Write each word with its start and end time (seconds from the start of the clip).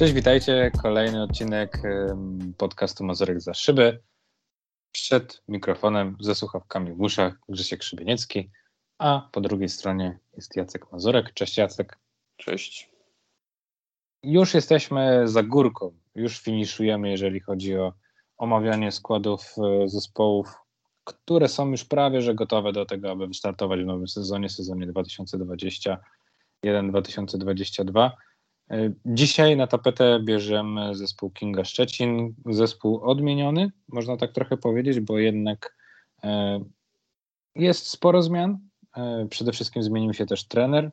Cześć, 0.00 0.12
witajcie. 0.12 0.70
Kolejny 0.82 1.22
odcinek 1.22 1.82
podcastu 2.58 3.04
Mazurek 3.04 3.40
za 3.40 3.54
szyby. 3.54 4.02
Przed 4.92 5.42
mikrofonem 5.48 6.16
ze 6.20 6.34
słuchawkami 6.34 6.92
w 6.92 7.00
uszach 7.00 7.38
Grzesiek 7.48 7.82
Szybieniecki, 7.82 8.50
a 8.98 9.28
po 9.32 9.40
drugiej 9.40 9.68
stronie 9.68 10.18
jest 10.36 10.56
Jacek 10.56 10.92
Mazurek. 10.92 11.32
Cześć 11.34 11.56
Jacek. 11.56 11.98
Cześć. 12.36 12.90
Już 14.22 14.54
jesteśmy 14.54 15.28
za 15.28 15.42
górką. 15.42 15.94
Już 16.14 16.38
finiszujemy, 16.40 17.10
jeżeli 17.10 17.40
chodzi 17.40 17.78
o 17.78 17.92
omawianie 18.36 18.92
składów 18.92 19.54
e, 19.58 19.88
zespołów, 19.88 20.54
które 21.04 21.48
są 21.48 21.70
już 21.70 21.84
prawie 21.84 22.22
że 22.22 22.34
gotowe 22.34 22.72
do 22.72 22.86
tego, 22.86 23.10
aby 23.10 23.26
wystartować 23.26 23.80
w 23.80 23.86
nowym 23.86 24.08
sezonie, 24.08 24.48
sezonie 24.48 24.86
2021-2022. 26.64 28.10
E, 28.70 28.92
dzisiaj 29.06 29.56
na 29.56 29.66
tapetę 29.66 30.20
bierzemy 30.24 30.94
zespół 30.94 31.30
Kinga 31.30 31.64
Szczecin, 31.64 32.34
zespół 32.46 33.00
odmieniony, 33.04 33.72
można 33.88 34.16
tak 34.16 34.32
trochę 34.32 34.56
powiedzieć, 34.56 35.00
bo 35.00 35.18
jednak 35.18 35.76
e, 36.24 36.60
jest 37.54 37.88
sporo 37.88 38.22
zmian. 38.22 38.58
E, 38.96 39.26
przede 39.30 39.52
wszystkim 39.52 39.82
zmienił 39.82 40.14
się 40.14 40.26
też 40.26 40.44
trener. 40.44 40.90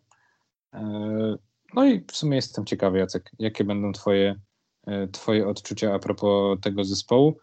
No 1.73 1.85
i 1.85 2.05
w 2.11 2.17
sumie 2.17 2.35
jestem 2.35 2.65
ciekawy, 2.65 2.97
Jacek, 2.97 3.31
jakie 3.39 3.63
będą 3.63 3.91
Twoje, 3.91 4.35
twoje 5.11 5.47
odczucia 5.47 5.93
a 5.93 5.99
propos 5.99 6.59
tego 6.61 6.83
zespołu. 6.83 7.37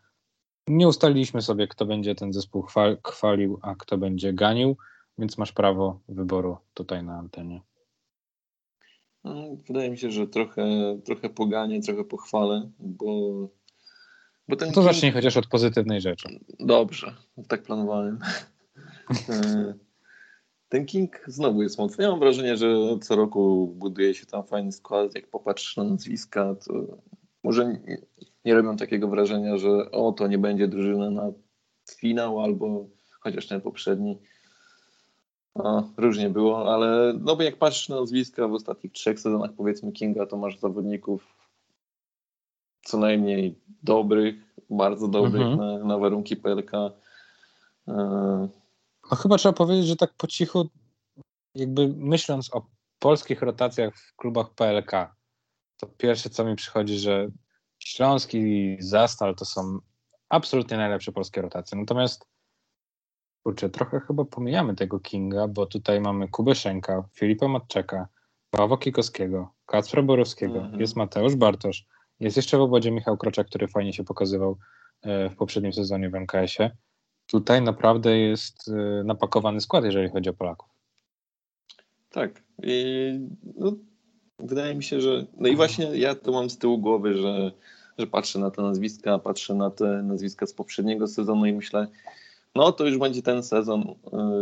Nie 0.68 0.88
ustaliliśmy 0.88 1.42
sobie, 1.42 1.68
kto 1.68 1.86
będzie 1.86 2.14
ten 2.14 2.32
zespół 2.32 2.66
chwalił, 3.06 3.58
a 3.62 3.74
kto 3.74 3.98
będzie 3.98 4.32
ganił, 4.32 4.76
więc 5.18 5.38
masz 5.38 5.52
prawo 5.52 6.00
wyboru 6.08 6.58
tutaj 6.74 7.04
na 7.04 7.16
antenie. 7.16 7.60
No, 9.24 9.56
wydaje 9.66 9.90
mi 9.90 9.98
się, 9.98 10.10
że 10.10 10.26
trochę, 10.26 10.64
trochę 11.04 11.28
poganie, 11.28 11.82
trochę 11.82 12.04
pochwalę, 12.04 12.70
bo, 12.78 13.32
bo 14.48 14.56
ten. 14.56 14.68
No 14.68 14.74
to 14.74 14.82
zacznij 14.82 15.12
chociaż 15.12 15.36
od 15.36 15.46
pozytywnej 15.46 16.00
rzeczy. 16.00 16.28
Dobrze, 16.60 17.14
tak 17.48 17.62
planowałem. 17.62 18.18
E, 19.28 19.74
ten 20.68 20.86
King 20.86 21.24
znowu 21.26 21.62
jest 21.62 21.78
mocny. 21.78 22.04
Ja 22.04 22.10
mam 22.10 22.20
wrażenie, 22.20 22.56
że 22.56 22.66
co 23.02 23.16
roku 23.16 23.74
buduje 23.76 24.14
się 24.14 24.26
tam 24.26 24.46
fajny 24.46 24.72
skład. 24.72 25.14
Jak 25.14 25.30
popatrzysz 25.30 25.76
na 25.76 25.84
nazwiska, 25.84 26.54
to 26.54 26.98
może 27.42 27.66
nie, 27.66 27.98
nie 28.44 28.54
robią 28.54 28.76
takiego 28.76 29.08
wrażenia, 29.08 29.56
że 29.56 29.90
o, 29.90 30.12
to 30.12 30.26
nie 30.26 30.38
będzie 30.38 30.68
drużyna 30.68 31.10
na 31.10 31.32
finał 31.98 32.40
albo 32.40 32.86
chociaż 33.20 33.48
ten 33.48 33.60
poprzedni. 33.60 34.18
No, 35.56 35.92
różnie 35.96 36.30
było, 36.30 36.74
ale 36.74 37.14
no 37.20 37.36
bo 37.36 37.42
jak 37.42 37.56
patrzysz 37.56 37.88
na 37.88 38.00
nazwiska 38.00 38.48
w 38.48 38.52
ostatnich 38.52 38.92
trzech 38.92 39.20
sezonach 39.20 39.50
powiedzmy 39.56 39.92
Kinga, 39.92 40.26
to 40.26 40.36
masz 40.36 40.58
zawodników 40.58 41.34
co 42.84 42.98
najmniej 42.98 43.58
dobrych, 43.82 44.34
bardzo 44.70 45.08
dobrych 45.08 45.42
mhm. 45.42 45.58
na, 45.58 45.84
na, 45.84 45.98
warunki 45.98 46.36
PLK. 46.36 46.74
E... 46.74 48.48
No 49.10 49.16
chyba 49.16 49.36
trzeba 49.36 49.52
powiedzieć, 49.52 49.86
że 49.86 49.96
tak 49.96 50.14
po 50.14 50.26
cichu 50.26 50.68
jakby 51.54 51.88
myśląc 51.96 52.54
o 52.54 52.66
polskich 52.98 53.42
rotacjach 53.42 53.96
w 53.96 54.16
klubach 54.16 54.50
PLK, 54.50 54.90
to 55.76 55.86
pierwsze 55.86 56.30
co 56.30 56.44
mi 56.44 56.56
przychodzi, 56.56 56.98
że 56.98 57.28
Śląski 57.78 58.38
i 58.38 58.76
Zastal 58.80 59.34
to 59.34 59.44
są 59.44 59.78
absolutnie 60.28 60.76
najlepsze 60.76 61.12
polskie 61.12 61.42
rotacje. 61.42 61.78
Natomiast 61.78 62.26
Kurczę, 63.44 63.70
trochę 63.70 64.00
chyba 64.00 64.24
pomijamy 64.24 64.74
tego 64.74 65.00
Kinga, 65.00 65.48
bo 65.48 65.66
tutaj 65.66 66.00
mamy 66.00 66.28
Kubę 66.28 66.54
Szenka, 66.54 67.04
Filipa 67.12 67.48
Matczeka, 67.48 68.08
Pawła 68.50 68.78
Kikowskiego, 68.78 69.52
Kacpra 69.66 70.02
Borowskiego, 70.02 70.58
mhm. 70.58 70.80
jest 70.80 70.96
Mateusz 70.96 71.36
Bartosz, 71.36 71.86
jest 72.20 72.36
jeszcze 72.36 72.58
w 72.58 72.60
obodzie 72.60 72.90
Michał 72.90 73.16
Kroczak, 73.16 73.46
który 73.46 73.68
fajnie 73.68 73.92
się 73.92 74.04
pokazywał 74.04 74.58
e, 75.02 75.30
w 75.30 75.36
poprzednim 75.36 75.72
sezonie 75.72 76.10
w 76.10 76.14
MKS-ie. 76.14 76.76
Tutaj 77.26 77.62
naprawdę 77.62 78.18
jest 78.18 78.68
e, 78.68 79.04
napakowany 79.04 79.60
skład, 79.60 79.84
jeżeli 79.84 80.08
chodzi 80.08 80.30
o 80.30 80.34
Polaków. 80.34 80.68
Tak. 82.10 82.42
I, 82.62 83.12
no, 83.56 83.72
wydaje 84.38 84.74
mi 84.74 84.82
się, 84.82 85.00
że. 85.00 85.26
No 85.36 85.48
i 85.48 85.56
właśnie 85.56 85.84
ja 85.84 86.14
to 86.14 86.32
mam 86.32 86.50
z 86.50 86.58
tyłu 86.58 86.78
głowy, 86.78 87.16
że, 87.16 87.52
że 87.98 88.06
patrzę 88.06 88.38
na 88.38 88.50
te 88.50 88.62
nazwiska, 88.62 89.18
patrzę 89.18 89.54
na 89.54 89.70
te 89.70 90.02
nazwiska 90.02 90.46
z 90.46 90.52
poprzedniego 90.54 91.06
sezonu 91.06 91.46
i 91.46 91.52
myślę, 91.52 91.86
no 92.54 92.72
to 92.72 92.86
już 92.86 92.98
będzie 92.98 93.22
ten 93.22 93.42
sezon 93.42 93.94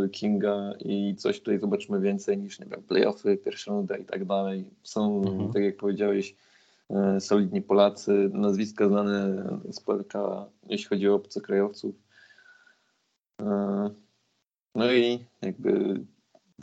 y, 0.05 0.09
Kinga 0.09 0.73
i 0.81 1.17
coś 1.17 1.39
tutaj 1.39 1.59
zobaczymy 1.59 2.01
więcej 2.01 2.39
niż 2.39 2.61
nie 2.61 2.67
wiem, 2.67 2.83
playoffy, 2.83 3.37
pierwsza 3.37 3.71
runda 3.71 3.97
i 3.97 4.05
tak 4.05 4.25
dalej. 4.25 4.65
Są, 4.83 5.23
mhm. 5.23 5.53
tak 5.53 5.63
jak 5.63 5.77
powiedziałeś, 5.77 6.37
y, 7.17 7.21
solidni 7.21 7.63
Polacy, 7.63 8.31
nazwiska 8.33 8.89
znane 8.89 9.45
z 9.71 9.81
PLK, 9.81 10.13
jeśli 10.69 10.89
chodzi 10.89 11.09
o 11.09 11.15
obcokrajowców. 11.15 11.95
Y, 13.41 13.45
no 14.75 14.93
i 14.93 15.25
jakby 15.43 16.01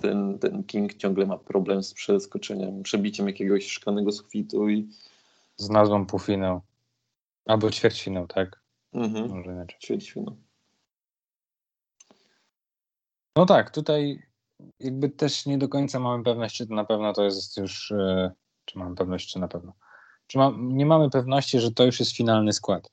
ten, 0.02 0.40
ten 0.40 0.64
King 0.64 0.94
ciągle 0.94 1.26
ma 1.26 1.38
problem 1.38 1.84
z 1.84 1.94
przeskoczeniem, 1.94 2.84
przebiciem 2.84 3.28
jakiegoś 3.28 3.68
szklanego 3.68 4.12
sufitu 4.12 4.70
i 4.70 4.90
z 5.58 5.70
nazwą 5.70 6.06
półfinał. 6.06 6.62
Albo 7.46 7.72
ćwierćfinał, 7.72 8.28
tak? 8.28 8.60
Mhm. 8.94 9.30
Może 9.30 9.52
inaczej. 9.52 9.80
Ćwierćfinał. 9.80 10.49
No 13.36 13.46
tak, 13.46 13.72
tutaj 13.72 14.24
jakby 14.80 15.10
też 15.10 15.46
nie 15.46 15.58
do 15.58 15.70
końca 15.70 16.00
mamy 16.00 16.24
pewność, 16.24 16.58
czy 16.58 16.66
na 16.70 16.86
pewno 16.86 17.14
to 17.14 17.24
jest 17.24 17.58
już, 17.58 17.92
e, 17.92 18.32
czy 18.66 18.80
mamy 18.80 18.96
pewność, 18.96 19.34
czy 19.34 19.40
na 19.40 19.48
pewno. 19.48 19.74
Czy 20.28 20.38
ma, 20.38 20.54
nie 20.60 20.86
mamy 20.86 21.10
pewności, 21.10 21.60
że 21.60 21.72
to 21.72 21.86
już 21.86 22.00
jest 22.00 22.16
finalny 22.16 22.54
skład. 22.54 22.92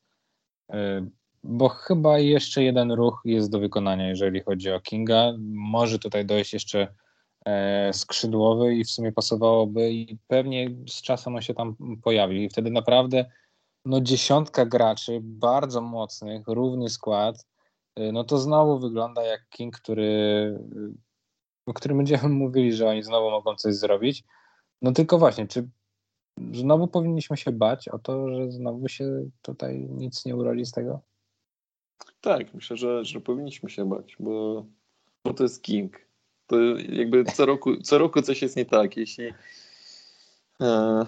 E, 0.73 1.07
bo 1.43 1.69
chyba 1.69 2.19
jeszcze 2.19 2.63
jeden 2.63 2.93
ruch 2.93 3.23
jest 3.25 3.51
do 3.51 3.59
wykonania, 3.59 4.09
jeżeli 4.09 4.41
chodzi 4.41 4.73
o 4.73 4.81
Kinga. 4.81 5.33
Może 5.49 5.99
tutaj 5.99 6.27
dojść 6.27 6.53
jeszcze 6.53 6.95
e, 7.45 7.93
skrzydłowy 7.93 8.75
i 8.75 8.85
w 8.85 8.91
sumie 8.91 9.13
pasowałoby 9.13 9.93
i 9.93 10.19
pewnie 10.29 10.71
z 10.89 11.03
czasem 11.03 11.35
on 11.35 11.43
się 11.43 11.55
tam 11.55 11.77
pojawi. 12.03 12.45
I 12.45 12.51
wtedy 12.51 12.71
naprawdę 12.71 13.25
no 13.85 14.01
dziesiątka 14.01 14.67
graczy, 14.67 15.21
bardzo 15.23 15.81
mocnych, 15.81 16.49
równy 16.49 16.89
skład, 16.89 17.47
no 18.13 18.25
to 18.25 18.39
znowu 18.39 18.79
wygląda 18.79 19.23
jak 19.23 19.49
King, 19.49 19.77
który, 19.77 20.59
o 21.67 21.75
którym 21.75 21.97
będziemy 21.97 22.29
mówili, 22.45 22.73
że 22.73 22.89
oni 22.89 23.03
znowu 23.03 23.31
mogą 23.31 23.57
coś 23.57 23.75
zrobić. 23.75 24.25
No 24.83 24.93
tylko 24.93 25.19
właśnie, 25.19 25.47
czy 25.47 25.69
znowu 26.53 26.89
powinniśmy 26.89 27.37
się 27.37 27.53
bać 27.53 27.89
o 27.89 27.99
to, 27.99 28.31
że 28.31 28.53
znowu 28.53 28.89
się 28.89 29.31
tutaj 29.43 29.89
nic 29.91 30.25
nie 30.25 30.37
urodzi 30.37 30.65
z 30.65 30.73
tego? 30.73 31.01
Tak, 32.21 32.55
myślę, 32.55 32.77
że, 32.77 33.05
że 33.05 33.21
powinniśmy 33.21 33.71
się 33.71 33.89
bać, 33.89 34.17
bo, 34.21 34.67
bo 35.25 35.35
to 35.35 35.43
jest 35.43 35.63
King. 35.63 36.07
To 36.47 36.57
jakby 36.79 37.25
co 37.25 37.47
roku, 37.47 37.77
co 37.83 37.99
roku 37.99 38.23
coś 38.23 38.43
jest 38.43 38.57
nie 38.57 38.65
tak. 38.65 38.97
Jeśli. 38.97 39.33
E, 40.61 41.07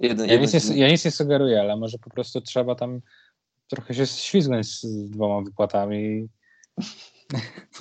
jeden, 0.00 0.26
ja, 0.26 0.32
jeden... 0.32 0.40
Nic 0.40 0.70
nie, 0.70 0.76
ja 0.76 0.88
nic 0.88 1.04
nie 1.04 1.10
sugeruję, 1.10 1.60
ale 1.60 1.76
może 1.76 1.98
po 1.98 2.10
prostu 2.10 2.40
trzeba 2.40 2.74
tam 2.74 3.00
trochę 3.72 3.94
się 3.94 4.06
ślizgnąć 4.06 4.66
z 4.66 5.10
dwoma 5.10 5.44
wypłatami 5.44 5.98
i 5.98 6.28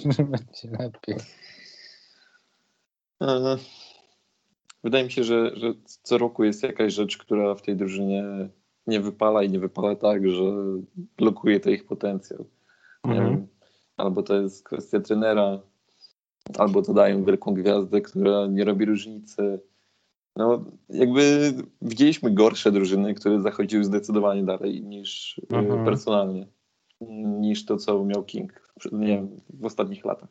będzie 0.33 0.77
lepiej. 0.79 1.15
Wydaje 4.83 5.03
mi 5.03 5.11
się, 5.11 5.23
że, 5.23 5.51
że 5.55 5.73
co 6.03 6.17
roku 6.17 6.43
jest 6.43 6.63
jakaś 6.63 6.93
rzecz, 6.93 7.17
która 7.17 7.55
w 7.55 7.61
tej 7.61 7.75
drużynie 7.75 8.23
nie 8.87 9.01
wypala 9.01 9.43
i 9.43 9.49
nie 9.49 9.59
wypala 9.59 9.95
tak, 9.95 10.29
że 10.29 10.43
blokuje 11.17 11.59
to 11.59 11.69
ich 11.69 11.85
potencjał. 11.85 12.45
Mhm. 13.03 13.47
Albo 13.97 14.23
to 14.23 14.41
jest 14.41 14.63
kwestia 14.63 14.99
trenera, 14.99 15.59
albo 16.57 16.81
to 16.81 16.93
dają 16.93 17.23
wielką 17.23 17.53
gwiazdę, 17.53 18.01
która 18.01 18.47
nie 18.47 18.63
robi 18.63 18.85
różnicy. 18.85 19.59
No, 20.35 20.65
jakby 20.89 21.53
widzieliśmy 21.81 22.31
gorsze 22.31 22.71
drużyny, 22.71 23.13
które 23.13 23.41
zachodziły 23.41 23.83
zdecydowanie 23.83 24.43
dalej 24.43 24.83
niż 24.83 25.37
y, 25.37 25.55
mhm. 25.57 25.85
personalnie, 25.85 26.47
niż 27.39 27.65
to, 27.65 27.77
co 27.77 28.05
miał 28.05 28.23
King 28.23 28.61
nie 28.91 29.07
wiem, 29.07 29.41
w 29.49 29.65
ostatnich 29.65 30.05
latach. 30.05 30.29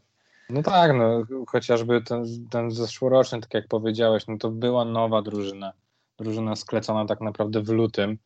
No 0.51 0.63
tak, 0.63 0.93
no, 0.99 1.23
chociażby 1.47 2.03
ten, 2.03 2.25
ten 2.51 2.71
zeszłoroczny, 2.71 3.41
tak 3.41 3.55
jak 3.55 3.69
powiedziałeś, 3.69 4.27
no 4.29 4.39
to 4.39 4.51
była 4.51 4.85
nowa 4.85 5.23
drużyna. 5.23 5.73
Drużyna 6.19 6.57
sklecona 6.57 7.07
tak 7.07 7.21
naprawdę 7.21 7.63
w 7.63 7.69
lutym. 7.69 8.19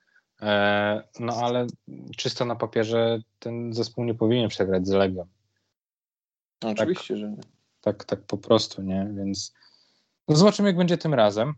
E, 0.43 1.03
no 1.21 1.35
ale 1.37 1.67
czysto 2.17 2.45
na 2.45 2.57
papierze 2.57 3.19
ten 3.39 3.73
zespół 3.73 4.05
nie 4.05 4.15
powinien 4.15 4.49
przegrać 4.49 4.87
z 4.87 4.91
Legią. 4.91 5.27
Oczywiście, 6.65 7.15
tak, 7.15 7.21
że 7.21 7.31
nie. 7.31 7.43
Tak, 7.81 8.05
tak 8.05 8.23
po 8.23 8.39
prostu, 8.39 8.83
nie? 8.83 9.13
Więc 9.17 9.55
no 10.29 10.37
zobaczymy, 10.37 10.69
jak 10.69 10.77
będzie 10.77 10.99
tym 10.99 11.15
razem. 11.15 11.55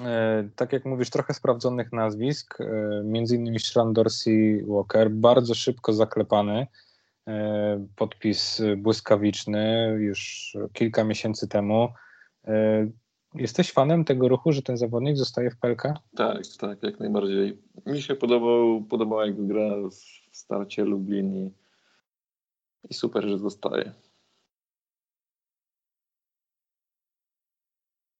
E, 0.00 0.48
tak 0.56 0.72
jak 0.72 0.84
mówisz, 0.84 1.10
trochę 1.10 1.34
sprawdzonych 1.34 1.92
nazwisk, 1.92 2.60
e, 2.60 2.64
między 3.04 3.36
innymi 3.36 3.58
Dorsey 3.92 4.64
Walker, 4.66 5.10
bardzo 5.10 5.54
szybko 5.54 5.92
zaklepany, 5.92 6.66
e, 7.28 7.86
podpis 7.96 8.62
błyskawiczny 8.76 9.96
już 9.98 10.52
kilka 10.72 11.04
miesięcy 11.04 11.48
temu. 11.48 11.88
Jesteś 13.34 13.72
fanem 13.72 14.04
tego 14.04 14.28
ruchu, 14.28 14.52
że 14.52 14.62
ten 14.62 14.76
zawodnik 14.76 15.16
zostaje 15.16 15.50
w 15.50 15.56
PLK? 15.56 15.82
Tak, 16.16 16.42
tak, 16.58 16.82
jak 16.82 17.00
najbardziej. 17.00 17.62
Mi 17.86 18.02
się 18.02 18.14
podobał, 18.14 18.84
podobała 18.84 19.26
jego 19.26 19.42
gra 19.42 19.76
w 19.90 20.36
starcie 20.36 20.84
Lublin 20.84 21.50
i 22.90 22.94
super, 22.94 23.28
że 23.28 23.38
zostaje. 23.38 23.92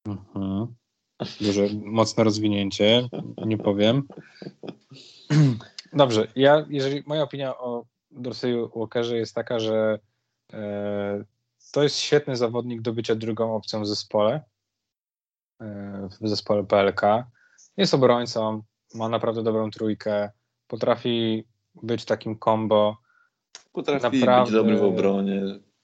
Mhm. 0.06 0.74
Duże, 1.40 1.66
mocne 1.84 2.24
rozwinięcie, 2.24 3.08
nie 3.46 3.58
powiem. 3.58 4.02
Dobrze, 5.92 6.26
ja, 6.36 6.66
jeżeli 6.68 7.02
moja 7.06 7.22
opinia 7.22 7.58
o 7.58 7.84
Dorseyu 8.10 8.70
Walkerze 8.76 9.16
jest 9.16 9.34
taka, 9.34 9.58
że 9.58 9.98
e, 10.52 11.24
to 11.72 11.82
jest 11.82 11.98
świetny 11.98 12.36
zawodnik 12.36 12.80
do 12.80 12.92
bycia 12.92 13.14
drugą 13.14 13.54
opcją 13.54 13.82
w 13.82 13.86
zespole, 13.86 14.44
e, 15.60 16.08
w 16.20 16.28
zespole 16.28 16.64
PLK. 16.64 17.00
Jest 17.76 17.94
obrońcą, 17.94 18.62
ma 18.94 19.08
naprawdę 19.08 19.42
dobrą 19.42 19.70
trójkę, 19.70 20.30
potrafi 20.66 21.44
być 21.82 22.04
takim 22.04 22.38
combo. 22.38 22.96
Potrafi 23.72 24.02
naprawdę... 24.02 24.44
być 24.44 24.52
dobry 24.52 24.76
w 24.76 24.84
obronie, 24.84 25.42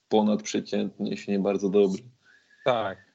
ponadprzeciętnie, 0.08 1.11
jeśli 1.11 1.32
nie 1.32 1.38
bardzo 1.38 1.69
dobry. 1.69 2.02
Tak. 2.64 3.12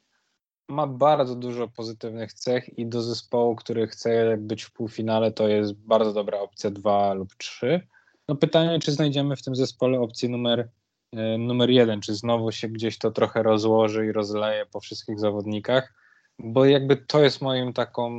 Ma 0.69 0.87
bardzo 0.87 1.35
dużo 1.35 1.67
pozytywnych 1.67 2.33
cech 2.33 2.79
i 2.79 2.85
do 2.85 3.01
zespołu, 3.01 3.55
który 3.55 3.87
chce 3.87 4.37
być 4.37 4.63
w 4.63 4.71
półfinale, 4.71 5.31
to 5.31 5.47
jest 5.47 5.73
bardzo 5.73 6.13
dobra 6.13 6.39
opcja 6.39 6.71
2 6.71 7.13
lub 7.13 7.35
3. 7.35 7.87
No 8.27 8.35
pytanie, 8.35 8.79
czy 8.79 8.91
znajdziemy 8.91 9.35
w 9.35 9.43
tym 9.43 9.55
zespole 9.55 9.99
opcję 9.99 10.29
numer 10.29 10.69
E, 11.13 11.37
numer 11.37 11.69
jeden, 11.69 12.01
czy 12.01 12.15
znowu 12.15 12.51
się 12.51 12.69
gdzieś 12.69 12.97
to 12.97 13.11
trochę 13.11 13.43
rozłoży 13.43 14.05
i 14.05 14.11
rozleje 14.11 14.65
po 14.65 14.79
wszystkich 14.79 15.19
zawodnikach, 15.19 15.93
bo 16.39 16.65
jakby 16.65 16.97
to 16.97 17.23
jest 17.23 17.41
moim 17.41 17.73
taką 17.73 18.11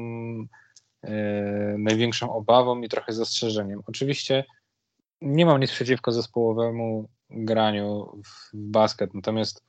e, 1.03 1.12
największą 1.79 2.33
obawą 2.33 2.81
i 2.81 2.89
trochę 2.89 3.12
zastrzeżeniem. 3.12 3.83
Oczywiście 3.87 4.45
nie 5.21 5.47
mam 5.47 5.61
nic 5.61 5.71
przeciwko 5.71 6.12
zespołowemu 6.12 7.09
graniu 7.31 8.23
w 8.25 8.50
basket, 8.55 9.15
natomiast 9.15 9.65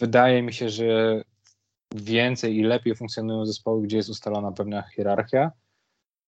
wydaje 0.00 0.42
mi 0.42 0.52
się, 0.52 0.68
że 0.68 1.22
więcej 1.94 2.56
i 2.56 2.62
lepiej 2.62 2.94
funkcjonują 2.94 3.46
zespoły, 3.46 3.82
gdzie 3.82 3.96
jest 3.96 4.08
ustalona 4.08 4.52
pewna 4.52 4.82
hierarchia. 4.82 5.52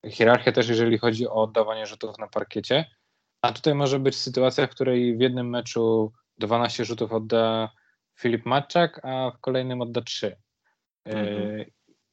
Hierarchia 0.07 0.53
też, 0.53 0.69
jeżeli 0.69 0.99
chodzi 0.99 1.29
o 1.29 1.35
oddawanie 1.35 1.87
rzutów 1.87 2.19
na 2.19 2.29
parkiecie, 2.29 2.85
a 3.43 3.53
tutaj 3.53 3.75
może 3.75 3.99
być 3.99 4.17
sytuacja, 4.17 4.67
w 4.67 4.71
której 4.71 5.17
w 5.17 5.21
jednym 5.21 5.51
meczu 5.51 6.13
12 6.39 6.85
rzutów 6.85 7.13
odda 7.13 7.71
Filip 8.19 8.47
Matczak, 8.47 9.01
a 9.05 9.31
w 9.31 9.41
kolejnym 9.41 9.81
odda 9.81 10.03
3. 10.03 10.37
Mhm. 11.05 11.65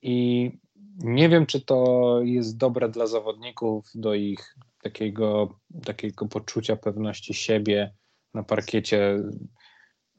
I 0.01 0.51
nie 0.97 1.29
wiem, 1.29 1.45
czy 1.45 1.61
to 1.61 2.19
jest 2.23 2.57
dobre 2.57 2.89
dla 2.89 3.07
zawodników, 3.07 3.89
do 3.95 4.13
ich 4.13 4.55
takiego, 4.81 5.59
takiego 5.85 6.25
poczucia 6.25 6.75
pewności 6.75 7.33
siebie 7.33 7.93
na 8.33 8.43
parkiecie, 8.43 9.19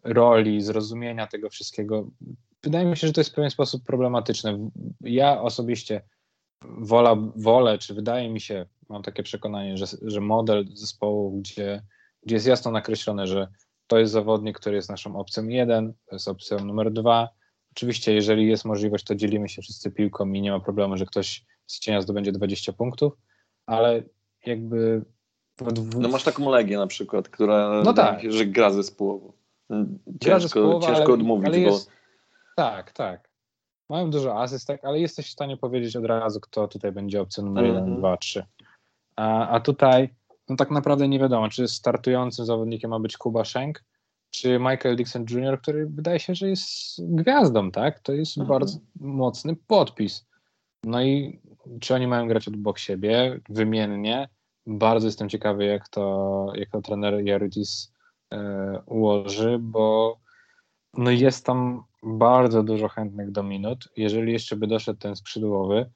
roli, 0.04 0.60
zrozumienia 0.60 1.26
tego 1.26 1.50
wszystkiego. 1.50 2.08
Wydaje 2.64 2.86
mi 2.86 2.96
się, 2.96 3.06
że 3.06 3.12
to 3.12 3.20
jest 3.20 3.30
w 3.30 3.34
pewien 3.34 3.50
sposób 3.50 3.84
problematyczne. 3.84 4.68
Ja 5.00 5.42
osobiście 5.42 6.02
wola, 6.64 7.16
wolę, 7.36 7.78
czy 7.78 7.94
wydaje 7.94 8.30
mi 8.30 8.40
się, 8.40 8.66
mam 8.88 9.02
takie 9.02 9.22
przekonanie, 9.22 9.76
że, 9.76 9.86
że 10.02 10.20
model 10.20 10.66
zespołu, 10.74 11.40
gdzie, 11.40 11.82
gdzie 12.22 12.36
jest 12.36 12.46
jasno 12.46 12.70
nakreślone, 12.70 13.26
że 13.26 13.48
to 13.86 13.98
jest 13.98 14.12
zawodnik, 14.12 14.58
który 14.58 14.76
jest 14.76 14.88
naszą 14.88 15.16
opcją 15.16 15.48
jeden, 15.48 15.92
to 16.06 16.14
jest 16.14 16.28
opcją 16.28 16.58
numer 16.58 16.92
dwa. 16.92 17.28
Oczywiście, 17.72 18.14
jeżeli 18.14 18.46
jest 18.46 18.64
możliwość, 18.64 19.04
to 19.04 19.14
dzielimy 19.14 19.48
się 19.48 19.62
wszyscy 19.62 19.90
piłką 19.90 20.32
i 20.32 20.40
nie 20.40 20.50
ma 20.50 20.60
problemu, 20.60 20.96
że 20.96 21.06
ktoś 21.06 21.44
z 21.66 21.80
cienia 21.80 22.00
zdobędzie 22.00 22.32
20 22.32 22.72
punktów, 22.72 23.12
ale 23.66 24.02
jakby. 24.46 25.04
No 25.98 26.08
masz 26.08 26.24
taką 26.24 26.50
Legię 26.50 26.76
na 26.76 26.86
przykład, 26.86 27.28
która 27.28 27.82
no 27.84 27.94
tak. 27.94 28.22
Się, 28.22 28.32
że 28.32 28.46
gra 28.46 28.70
zespołowo. 28.70 29.32
Ciężko, 30.20 30.40
zespołowo, 30.40 30.86
ciężko 30.86 31.04
ale, 31.04 31.12
odmówić, 31.12 31.46
ale 31.46 31.58
jest, 31.58 31.86
bo... 31.86 32.01
Tak, 32.56 32.92
tak. 32.92 33.28
Mają 33.88 34.10
dużo 34.10 34.42
asystek, 34.42 34.84
ale 34.84 35.00
jesteś 35.00 35.26
w 35.26 35.32
stanie 35.32 35.56
powiedzieć 35.56 35.96
od 35.96 36.04
razu, 36.04 36.40
kto 36.40 36.68
tutaj 36.68 36.92
będzie 36.92 37.20
opcją 37.20 37.44
numer 37.44 37.64
1, 37.64 37.96
2, 37.96 38.16
3. 38.16 38.46
A, 39.16 39.48
a 39.48 39.60
tutaj 39.60 40.14
no 40.48 40.56
tak 40.56 40.70
naprawdę 40.70 41.08
nie 41.08 41.18
wiadomo, 41.18 41.48
czy 41.48 41.68
startującym 41.68 42.44
zawodnikiem 42.46 42.90
ma 42.90 42.98
być 42.98 43.16
Kuba 43.16 43.44
Schenk, 43.44 43.84
czy 44.30 44.58
Michael 44.58 44.96
Dixon 44.96 45.24
Jr., 45.30 45.60
który 45.60 45.86
wydaje 45.86 46.18
się, 46.20 46.34
że 46.34 46.48
jest 46.48 46.66
gwiazdą, 46.98 47.70
tak? 47.70 48.00
To 48.00 48.12
jest 48.12 48.38
mhm. 48.38 48.48
bardzo 48.48 48.78
mocny 49.00 49.56
podpis. 49.66 50.26
No 50.84 51.02
i 51.02 51.40
czy 51.80 51.94
oni 51.94 52.06
mają 52.06 52.28
grać 52.28 52.48
obok 52.48 52.78
siebie, 52.78 53.40
wymiennie? 53.48 54.28
Bardzo 54.66 55.06
jestem 55.06 55.28
ciekawy, 55.28 55.64
jak 55.64 55.88
to, 55.88 56.46
jak 56.54 56.70
to 56.70 56.82
trener 56.82 57.26
Jarudis 57.26 57.92
e, 58.32 58.82
ułoży, 58.86 59.58
bo 59.60 60.18
no 60.94 61.10
jest 61.10 61.46
tam 61.46 61.82
bardzo 62.02 62.62
dużo 62.62 62.88
chętnych 62.88 63.30
do 63.30 63.42
minut. 63.42 63.88
Jeżeli 63.96 64.32
jeszcze 64.32 64.56
by 64.56 64.66
doszedł 64.66 64.98
ten 64.98 65.16
skrzydłowy, 65.16 65.90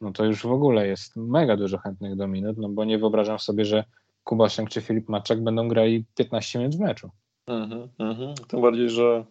no 0.00 0.12
to 0.12 0.24
już 0.24 0.42
w 0.42 0.52
ogóle 0.52 0.86
jest 0.86 1.16
mega 1.16 1.56
dużo 1.56 1.78
chętnych 1.78 2.16
do 2.16 2.28
minut, 2.28 2.58
no 2.58 2.68
bo 2.68 2.84
nie 2.84 2.98
wyobrażam 2.98 3.38
sobie, 3.38 3.64
że 3.64 3.84
Kuba 4.24 4.48
Szenk 4.48 4.70
czy 4.70 4.80
Filip 4.80 5.08
Maczek 5.08 5.42
będą 5.42 5.68
grali 5.68 6.04
15 6.14 6.58
minut 6.58 6.76
w 6.76 6.80
meczu. 6.80 7.10
Mhm, 7.46 7.88
mhm. 7.98 8.34
Tym 8.48 8.60
bardziej, 8.60 8.90
że, 8.90 9.24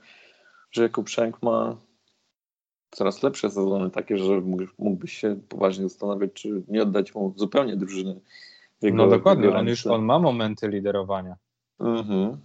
że 0.72 0.84
Jakub 0.84 1.10
Szenk 1.10 1.44
ma 1.44 1.78
coraz 2.92 3.24
lepsze 3.24 3.50
sezony, 3.50 3.90
takie, 3.90 4.18
że 4.18 4.42
mógłbyś 4.78 5.14
się 5.14 5.40
poważnie 5.50 5.84
zastanawiać, 5.84 6.34
czy 6.34 6.64
nie 6.68 6.84
oddać 6.84 7.16
mu 7.16 7.34
zupełnie 7.36 7.76
drużyny. 7.76 8.20
Jego, 8.82 8.98
no 8.98 9.08
dokładnie, 9.08 9.50
on 9.50 9.68
już 9.68 9.88
on 9.88 10.06
ma 10.06 10.20
momenty 10.20 10.68
liderowania. 10.68 11.36
Mhm. 11.80 12.38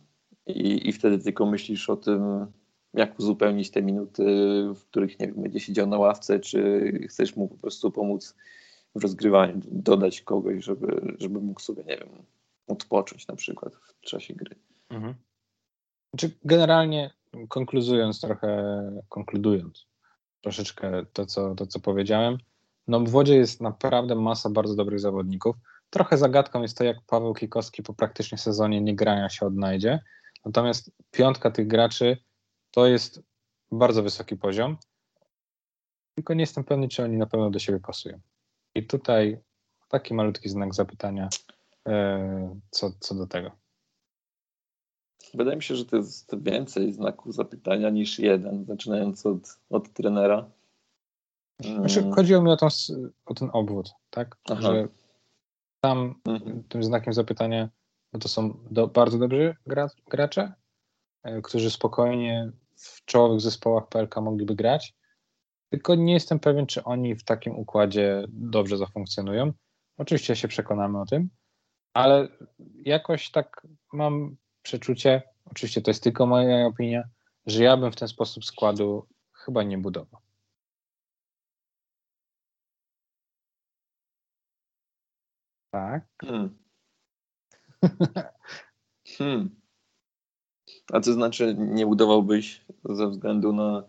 I, 0.47 0.89
I 0.89 0.93
wtedy 0.93 1.19
tylko 1.19 1.47
myślisz 1.47 1.91
o 1.91 1.97
tym, 1.97 2.47
jak 2.97 3.19
uzupełnić 3.19 3.71
te 3.71 3.83
minuty, 3.83 4.25
w 4.75 4.85
których 4.85 5.21
nie 5.21 5.27
wiem, 5.27 5.43
będzie 5.43 5.61
siedział 5.61 5.87
na 5.87 5.99
ławce, 5.99 6.41
czy 6.41 6.91
chcesz 7.09 7.37
mu 7.37 7.49
po 7.49 7.57
prostu 7.57 7.91
pomóc 7.91 8.37
w 8.95 9.03
rozgrywaniu, 9.03 9.61
dodać 9.71 10.21
kogoś, 10.21 10.65
żeby, 10.65 11.17
żeby 11.19 11.41
mógł 11.41 11.61
sobie, 11.61 11.85
nie 11.85 11.97
wiem, 11.97 12.09
odpocząć 12.67 13.29
na 13.29 13.37
przykład 13.37 13.75
w 13.75 14.01
czasie 14.01 14.35
gry. 14.35 14.57
Mhm. 14.91 15.15
Znaczy 16.11 16.37
generalnie 16.45 17.11
konkludując 17.49 18.21
trochę, 18.21 18.83
konkludując 19.09 19.87
troszeczkę 20.41 21.07
to 21.13 21.27
co, 21.27 21.55
to, 21.55 21.67
co 21.67 21.81
powiedziałem, 21.81 22.39
no 22.89 23.01
w 23.01 23.09
Wodzie 23.09 23.37
jest 23.37 23.61
naprawdę 23.61 24.15
masa 24.15 24.51
bardzo 24.51 24.75
dobrych 24.75 25.01
zawodników. 25.01 25.57
Trochę 25.91 26.19
zagadką 26.19 26.63
jest 26.63 26.79
to, 26.79 26.85
jak 26.85 26.97
Paweł 27.07 27.35
Kikowski 27.35 27.83
po 27.83 27.95
praktycznie 27.95 28.39
sezonie 28.39 28.81
nie 28.81 28.97
grania 28.97 29.29
się 29.29 29.47
odnajdzie. 29.47 30.01
Natomiast 30.45 30.91
piątka 31.11 31.51
tych 31.51 31.67
graczy 31.67 32.17
to 32.77 32.87
jest 32.87 33.23
bardzo 33.73 34.03
wysoki 34.03 34.37
poziom. 34.37 34.77
Tylko 36.15 36.35
nie 36.35 36.41
jestem 36.41 36.65
pewny, 36.65 36.89
czy 36.89 37.05
oni 37.05 37.17
na 37.17 37.27
pewno 37.27 37.51
do 37.51 37.59
siebie 37.59 37.81
pasują. 37.81 38.21
I 38.75 38.87
tutaj 38.87 39.39
taki 39.89 40.15
malutki 40.15 40.49
znak 40.49 40.75
zapytania 40.75 41.29
e, 41.89 42.61
co, 42.71 42.91
co 43.01 43.15
do 43.15 43.27
tego. 43.27 43.51
Wydaje 45.35 45.57
mi 45.57 45.63
się, 45.63 45.77
że 45.77 45.85
to 45.85 45.97
jest 45.97 46.43
więcej 46.43 46.93
znaków 46.93 47.35
zapytania 47.35 47.91
niż 47.91 48.19
jeden, 48.19 48.65
zaczynając 48.65 49.27
od, 49.27 49.59
od 49.71 49.93
trenera. 49.93 50.51
Znaczy, 51.61 52.01
mm. 52.01 52.13
chodziło 52.13 52.43
mi 52.43 52.51
o, 52.51 52.57
tą, 52.57 52.67
o 53.27 53.35
ten 53.35 53.51
obwód, 53.53 53.91
tak? 54.11 54.37
Aha. 54.51 54.61
Że 54.63 54.89
tam 55.81 56.15
mhm. 56.25 56.63
tym 56.69 56.85
znakiem 56.85 57.13
zapytania 57.13 57.69
no 58.13 58.21
to 58.21 58.29
są 58.29 58.59
do, 58.71 58.89
bardzo 58.89 59.19
dobrzy 59.19 59.57
gra, 59.67 59.89
gracze, 60.07 60.53
e, 61.23 61.43
którzy 61.43 61.71
spokojnie 61.71 62.53
w 62.77 63.05
czołowych 63.05 63.41
zespołach 63.41 63.89
PLK 63.89 64.17
mogliby 64.21 64.55
grać, 64.55 64.95
tylko 65.71 65.95
nie 65.95 66.13
jestem 66.13 66.41
pewien, 66.41 66.67
czy 66.67 66.85
oni 66.85 67.15
w 67.15 67.25
takim 67.25 67.57
układzie 67.57 68.25
dobrze 68.29 68.79
zafunkcjonują. 68.79 69.53
Oczywiście 69.97 70.37
się 70.37 70.49
przekonamy 70.49 71.01
o 71.01 71.07
tym, 71.07 71.31
ale 71.95 72.29
jakoś 72.85 73.31
tak 73.31 73.67
mam 73.93 74.37
przeczucie, 74.63 75.23
oczywiście 75.45 75.83
to 75.83 75.91
jest 75.91 76.03
tylko 76.03 76.27
moja 76.27 76.67
opinia, 76.67 77.03
że 77.47 77.65
ja 77.65 77.77
bym 77.77 77.93
w 77.93 77.97
ten 77.97 78.09
sposób 78.09 78.45
składu 78.45 79.07
chyba 79.33 79.63
nie 79.63 79.79
budował. 79.79 80.21
Tak. 85.71 86.05
Hmm. 86.21 86.59
hmm. 89.19 89.66
A 90.93 91.01
co 91.01 91.13
znaczy 91.13 91.55
nie 91.59 91.87
budowałbyś 91.87 92.61
ze 92.85 93.09
względu 93.09 93.53
na, 93.53 93.83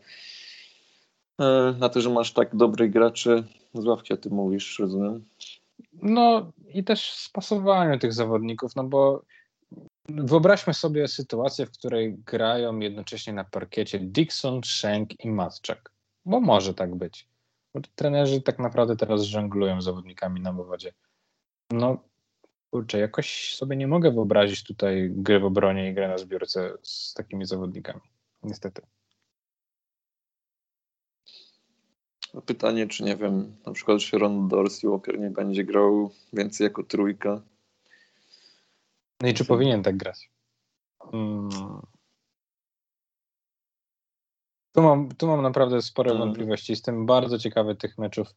e, 1.39 1.75
na 1.79 1.89
to, 1.89 2.01
że 2.01 2.09
masz 2.09 2.33
tak 2.33 2.55
dobrych 2.55 2.91
graczy 2.91 3.43
z 3.73 3.85
ławki, 3.85 4.13
o 4.13 4.17
tym 4.17 4.33
mówisz, 4.33 4.79
rozumiem? 4.79 5.25
No 5.93 6.51
i 6.73 6.83
też 6.83 7.13
spasowanie 7.13 7.99
tych 7.99 8.13
zawodników, 8.13 8.75
no 8.75 8.83
bo 8.83 9.21
wyobraźmy 10.09 10.73
sobie 10.73 11.07
sytuację, 11.07 11.65
w 11.65 11.71
której 11.71 12.17
grają 12.17 12.79
jednocześnie 12.79 13.33
na 13.33 13.43
parkiecie 13.43 13.99
Dixon, 13.99 14.61
Schenk 14.63 15.25
i 15.25 15.29
Matczak. 15.29 15.91
bo 16.25 16.39
może 16.39 16.73
tak 16.73 16.95
być. 16.95 17.27
Bo 17.73 17.81
trenerzy 17.95 18.41
tak 18.41 18.59
naprawdę 18.59 18.95
teraz 18.95 19.21
żonglują 19.21 19.81
zawodnikami 19.81 20.41
na 20.41 20.53
wodzie. 20.53 20.93
No, 21.71 21.97
kurczę, 22.71 22.99
jakoś 22.99 23.55
sobie 23.55 23.75
nie 23.75 23.87
mogę 23.87 24.11
wyobrazić 24.11 24.63
tutaj 24.63 25.09
gry 25.11 25.39
w 25.39 25.45
obronie 25.45 25.89
i 25.89 25.93
gry 25.93 26.07
na 26.07 26.17
zbiórce 26.17 26.77
z 26.81 27.13
takimi 27.13 27.45
zawodnikami. 27.45 28.01
Niestety. 28.43 28.81
Pytanie, 32.45 32.87
czy 32.87 33.03
nie 33.03 33.15
wiem, 33.15 33.55
na 33.65 33.71
przykład 33.73 34.01
Sharon 34.01 34.47
Dorsey 34.47 34.89
Walker 34.89 35.19
nie 35.19 35.29
będzie 35.29 35.63
grał 35.63 36.11
więcej 36.33 36.65
jako 36.65 36.83
trójka. 36.83 37.41
No 39.21 39.27
i 39.27 39.33
czy 39.33 39.45
powinien 39.45 39.83
tak 39.83 39.97
grać? 39.97 40.31
Hmm. 40.99 41.49
Tu, 44.71 44.81
mam, 44.81 45.09
tu 45.15 45.27
mam 45.27 45.41
naprawdę 45.41 45.81
spore 45.81 46.09
hmm. 46.09 46.27
wątpliwości. 46.27 46.71
Jestem 46.71 47.05
bardzo 47.05 47.39
ciekawy 47.39 47.75
tych 47.75 47.97
meczów, 47.97 48.27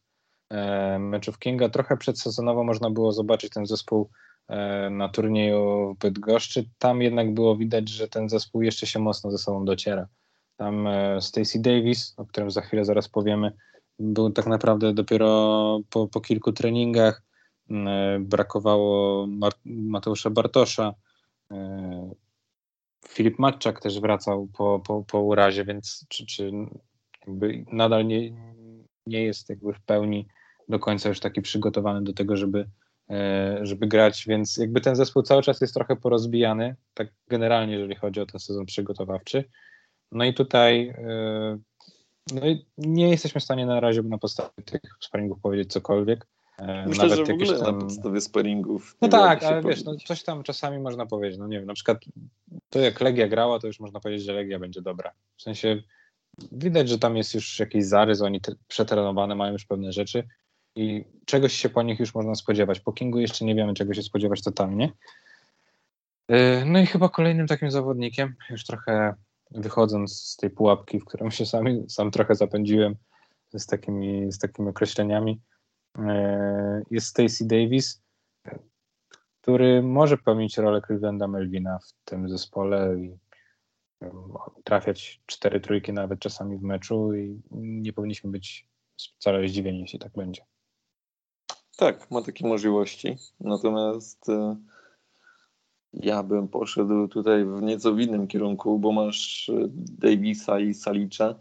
meczów 0.99 1.39
Kinga. 1.39 1.69
Trochę 1.69 1.97
przedsezonowo 1.97 2.63
można 2.63 2.89
było 2.89 3.11
zobaczyć 3.11 3.53
ten 3.53 3.65
zespół 3.65 4.09
e, 4.47 4.89
na 4.89 5.09
turnieju 5.09 5.93
w 5.95 5.97
Bydgoszczy. 5.97 6.65
Tam 6.77 7.01
jednak 7.01 7.33
było 7.33 7.57
widać, 7.57 7.89
że 7.89 8.07
ten 8.07 8.29
zespół 8.29 8.61
jeszcze 8.61 8.87
się 8.87 8.99
mocno 8.99 9.31
ze 9.31 9.37
sobą 9.37 9.65
dociera. 9.65 10.07
Tam 10.57 10.87
e, 10.87 11.21
Stacey 11.21 11.61
Davis, 11.61 12.13
o 12.17 12.25
którym 12.25 12.51
za 12.51 12.61
chwilę 12.61 12.85
zaraz 12.85 13.09
powiemy, 13.09 13.51
był 13.99 14.29
tak 14.29 14.47
naprawdę 14.47 14.93
dopiero 14.93 15.79
po, 15.89 16.07
po 16.07 16.21
kilku 16.21 16.51
treningach. 16.51 17.23
E, 17.71 18.19
brakowało 18.19 19.27
Mateusza 19.65 20.29
Bartosza. 20.29 20.93
E, 21.51 22.11
Filip 23.07 23.39
Matczak 23.39 23.81
też 23.81 23.99
wracał 23.99 24.47
po, 24.47 24.79
po, 24.79 25.03
po 25.03 25.21
urazie, 25.21 25.65
więc 25.65 26.05
czy, 26.09 26.25
czy 26.25 26.51
nadal 27.71 28.07
nie, 28.07 28.31
nie 29.05 29.23
jest 29.23 29.49
jakby 29.49 29.73
w 29.73 29.81
pełni 29.81 30.27
do 30.71 30.79
końca 30.79 31.09
już 31.09 31.19
taki 31.19 31.41
przygotowany 31.41 32.03
do 32.03 32.13
tego, 32.13 32.37
żeby, 32.37 32.69
e, 33.09 33.59
żeby 33.61 33.87
grać, 33.87 34.25
więc 34.27 34.57
jakby 34.57 34.81
ten 34.81 34.95
zespół 34.95 35.23
cały 35.23 35.41
czas 35.41 35.61
jest 35.61 35.73
trochę 35.73 35.95
porozbijany, 35.95 36.75
tak 36.93 37.07
generalnie, 37.27 37.73
jeżeli 37.73 37.95
chodzi 37.95 38.21
o 38.21 38.25
ten 38.25 38.39
sezon 38.39 38.65
przygotowawczy. 38.65 39.43
No 40.11 40.25
i 40.25 40.33
tutaj 40.33 40.93
no 42.33 42.47
i 42.47 42.65
nie 42.77 43.09
jesteśmy 43.09 43.41
w 43.41 43.43
stanie 43.43 43.65
na 43.65 43.79
razie 43.79 44.03
na 44.03 44.17
podstawie 44.17 44.63
tych 44.65 44.81
sparingów 44.99 45.39
powiedzieć 45.41 45.71
cokolwiek. 45.71 46.27
E, 46.59 46.85
Myślę, 46.87 47.03
Nawet 47.03 47.27
że 47.27 47.33
w 47.33 47.35
ogóle 47.35 47.59
tam... 47.59 47.75
na 47.75 47.81
podstawie 47.81 48.21
sparingów. 48.21 48.95
No 49.01 49.07
tak, 49.07 49.43
ale 49.43 49.61
wiesz, 49.61 49.83
no, 49.83 49.95
coś 49.95 50.23
tam 50.23 50.43
czasami 50.43 50.79
można 50.79 51.05
powiedzieć. 51.05 51.39
No 51.39 51.47
nie 51.47 51.57
wiem, 51.57 51.67
na 51.67 51.73
przykład 51.73 51.97
to 52.69 52.79
jak 52.79 53.01
Legia 53.01 53.27
grała, 53.27 53.59
to 53.59 53.67
już 53.67 53.79
można 53.79 53.99
powiedzieć, 53.99 54.25
że 54.25 54.33
Legia 54.33 54.59
będzie 54.59 54.81
dobra. 54.81 55.11
W 55.37 55.41
sensie 55.41 55.83
widać, 56.51 56.89
że 56.89 56.99
tam 56.99 57.17
jest 57.17 57.33
już 57.33 57.59
jakiś 57.59 57.85
zarys, 57.85 58.21
oni 58.21 58.41
te, 58.41 58.55
przetrenowane 58.67 59.35
mają 59.35 59.53
już 59.53 59.65
pewne 59.65 59.91
rzeczy 59.91 60.27
i 60.75 61.05
czegoś 61.25 61.53
się 61.53 61.69
po 61.69 61.83
nich 61.83 61.99
już 61.99 62.15
można 62.15 62.35
spodziewać. 62.35 62.79
Po 62.79 62.93
Kingu 62.93 63.19
jeszcze 63.19 63.45
nie 63.45 63.55
wiemy, 63.55 63.73
czego 63.73 63.93
się 63.93 64.03
spodziewać 64.03 64.41
totalnie. 64.41 64.93
E, 66.27 66.65
no 66.65 66.79
i 66.79 66.85
chyba 66.85 67.09
kolejnym 67.09 67.47
takim 67.47 67.71
zawodnikiem, 67.71 68.35
już 68.49 68.65
trochę 68.65 69.13
wychodząc 69.51 70.19
z 70.19 70.37
tej 70.37 70.49
pułapki, 70.49 70.99
w 70.99 71.05
którą 71.05 71.29
się 71.29 71.45
sami, 71.45 71.85
sam 71.89 72.11
trochę 72.11 72.35
zapędziłem 72.35 72.95
z 73.53 73.65
takimi, 73.65 74.31
z 74.31 74.39
takimi 74.39 74.69
określeniami, 74.69 75.41
e, 75.97 76.81
jest 76.91 77.07
Stacey 77.07 77.47
Davis, 77.47 78.01
który 79.41 79.83
może 79.83 80.17
pełnić 80.17 80.57
rolę 80.57 80.81
Clevelanda 80.81 81.27
Melvina 81.27 81.79
w 81.79 81.93
tym 82.05 82.29
zespole 82.29 82.95
i 82.99 83.17
trafiać 84.63 85.21
cztery 85.25 85.59
trójki 85.59 85.93
nawet 85.93 86.19
czasami 86.19 86.57
w 86.57 86.61
meczu 86.61 87.13
i 87.13 87.41
nie 87.51 87.93
powinniśmy 87.93 88.31
być 88.31 88.67
wcale 88.95 89.47
zdziwieni, 89.47 89.81
jeśli 89.81 89.99
tak 89.99 90.11
będzie. 90.11 90.41
Tak, 91.77 92.11
ma 92.11 92.21
takie 92.21 92.47
możliwości. 92.47 93.17
Natomiast 93.39 94.29
e, 94.29 94.55
ja 95.93 96.23
bym 96.23 96.47
poszedł 96.47 97.07
tutaj 97.07 97.45
w 97.45 97.61
nieco 97.61 97.89
innym 97.89 98.27
kierunku, 98.27 98.79
bo 98.79 98.91
masz 98.91 99.49
e, 99.49 99.53
Davisa 99.73 100.59
i 100.59 100.73
Salicza. 100.73 101.35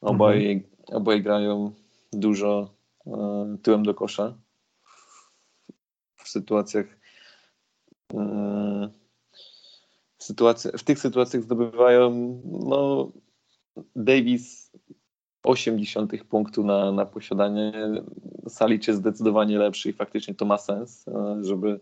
Obaj, 0.00 0.52
mhm. 0.52 0.96
obaj 0.96 1.22
grają 1.22 1.72
dużo 2.12 2.74
e, 3.06 3.56
tyłem 3.62 3.82
do 3.82 3.94
kosza 3.94 4.34
w 6.16 6.28
sytuacjach 6.28 6.86
e, 8.14 8.18
w, 10.18 10.24
sytuacji, 10.24 10.70
w 10.78 10.82
tych 10.82 10.98
sytuacjach 10.98 11.42
zdobywają 11.42 12.40
no, 12.44 13.12
Davis 13.96 14.72
80 15.48 16.12
punktu 16.24 16.64
na, 16.64 16.92
na 16.92 17.06
posiadanie. 17.06 17.72
Salicz 18.48 18.88
jest 18.88 19.00
zdecydowanie 19.00 19.58
lepszy 19.58 19.90
i 19.90 19.92
faktycznie 19.92 20.34
to 20.34 20.44
ma 20.44 20.58
sens, 20.58 21.08
e, 21.08 21.38
żeby 21.44 21.80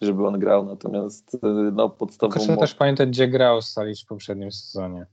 żeby 0.00 0.26
on 0.26 0.38
grał, 0.38 0.64
natomiast 0.64 1.34
y, 1.34 1.38
no, 1.72 1.90
podstawową... 1.90 2.46
Proszę 2.46 2.56
też 2.56 2.74
pamiętać, 2.74 3.08
gdzie 3.08 3.28
grał 3.28 3.62
Salic 3.62 4.02
w 4.02 4.06
poprzednim 4.06 4.52
sezonie. 4.52 5.06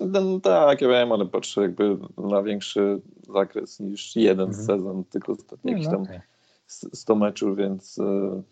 No, 0.00 0.20
no, 0.20 0.40
tak, 0.40 0.80
ja 0.80 0.88
wiem, 0.88 1.12
ale 1.12 1.26
patrzę 1.26 1.62
jakby 1.62 1.98
na 2.18 2.42
większy 2.42 3.00
zakres 3.34 3.80
niż 3.80 4.16
jeden 4.16 4.48
mhm. 4.48 4.66
sezon, 4.66 5.04
tylko 5.04 5.36
jakieś 5.64 5.84
no, 5.84 5.90
tam 5.90 6.02
okay. 6.02 6.20
100 6.66 7.14
meczów, 7.14 7.56
więc, 7.56 7.98
y, 7.98 8.42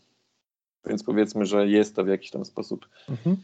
więc 0.86 1.04
powiedzmy, 1.04 1.46
że 1.46 1.68
jest 1.68 1.96
to 1.96 2.04
w 2.04 2.08
jakiś 2.08 2.30
tam 2.30 2.44
sposób 2.44 2.88
mhm. 3.08 3.36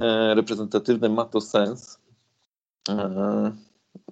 E, 0.00 0.34
reprezentatywne, 0.34 1.08
ma 1.08 1.24
to 1.24 1.40
sens. 1.40 2.00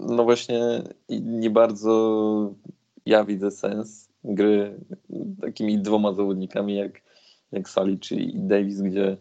No 0.00 0.24
właśnie 0.24 0.82
nie 1.10 1.50
bardzo 1.50 2.54
ja 3.06 3.24
widzę 3.24 3.50
sens 3.50 4.08
gry 4.24 4.80
takimi 5.40 5.78
dwoma 5.78 6.12
zawodnikami 6.12 6.76
jak, 6.76 7.00
jak 7.52 7.68
Salic 7.68 8.12
i 8.12 8.32
Davis, 8.34 8.80
gdzie, 8.80 9.16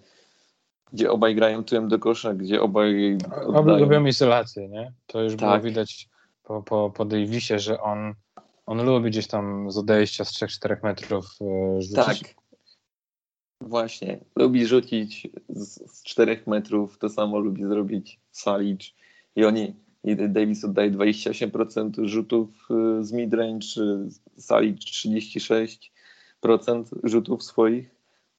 gdzie 0.93 1.11
obaj 1.11 1.35
grają 1.35 1.63
tyłem 1.63 1.87
do 1.87 1.99
kosza, 1.99 2.33
gdzie 2.33 2.61
obaj 2.61 3.17
oddają... 3.45 3.79
lubią 3.79 4.05
izolację, 4.05 4.69
nie? 4.69 4.93
To 5.07 5.21
już 5.21 5.35
tak. 5.35 5.39
było 5.39 5.59
widać 5.59 6.09
po, 6.43 6.63
po, 6.63 6.89
po 6.89 7.05
Davisie, 7.05 7.59
że 7.59 7.81
on, 7.81 8.13
on 8.65 8.85
lubi 8.85 9.09
gdzieś 9.09 9.27
tam 9.27 9.71
z 9.71 9.77
odejścia 9.77 10.25
z 10.25 10.31
3-4 10.31 10.83
metrów 10.83 11.25
e, 11.41 11.81
rzucić. 11.81 11.95
Tak. 11.95 12.43
Właśnie. 13.61 14.19
Lubi 14.35 14.65
rzucić 14.65 15.27
z, 15.49 15.91
z 15.91 16.03
4 16.03 16.43
metrów, 16.47 16.97
to 16.97 17.09
samo 17.09 17.39
lubi 17.39 17.63
zrobić 17.63 18.19
Salic 18.31 18.93
i 19.35 19.45
oni 19.45 19.82
Davis 20.29 20.63
oddaje 20.63 20.91
28% 20.91 22.05
rzutów 22.05 22.67
y, 22.99 23.03
z 23.03 23.11
midrange, 23.11 23.67
Sali 24.37 24.73
36% 24.73 25.89
rzutów 27.03 27.43
swoich 27.43 27.93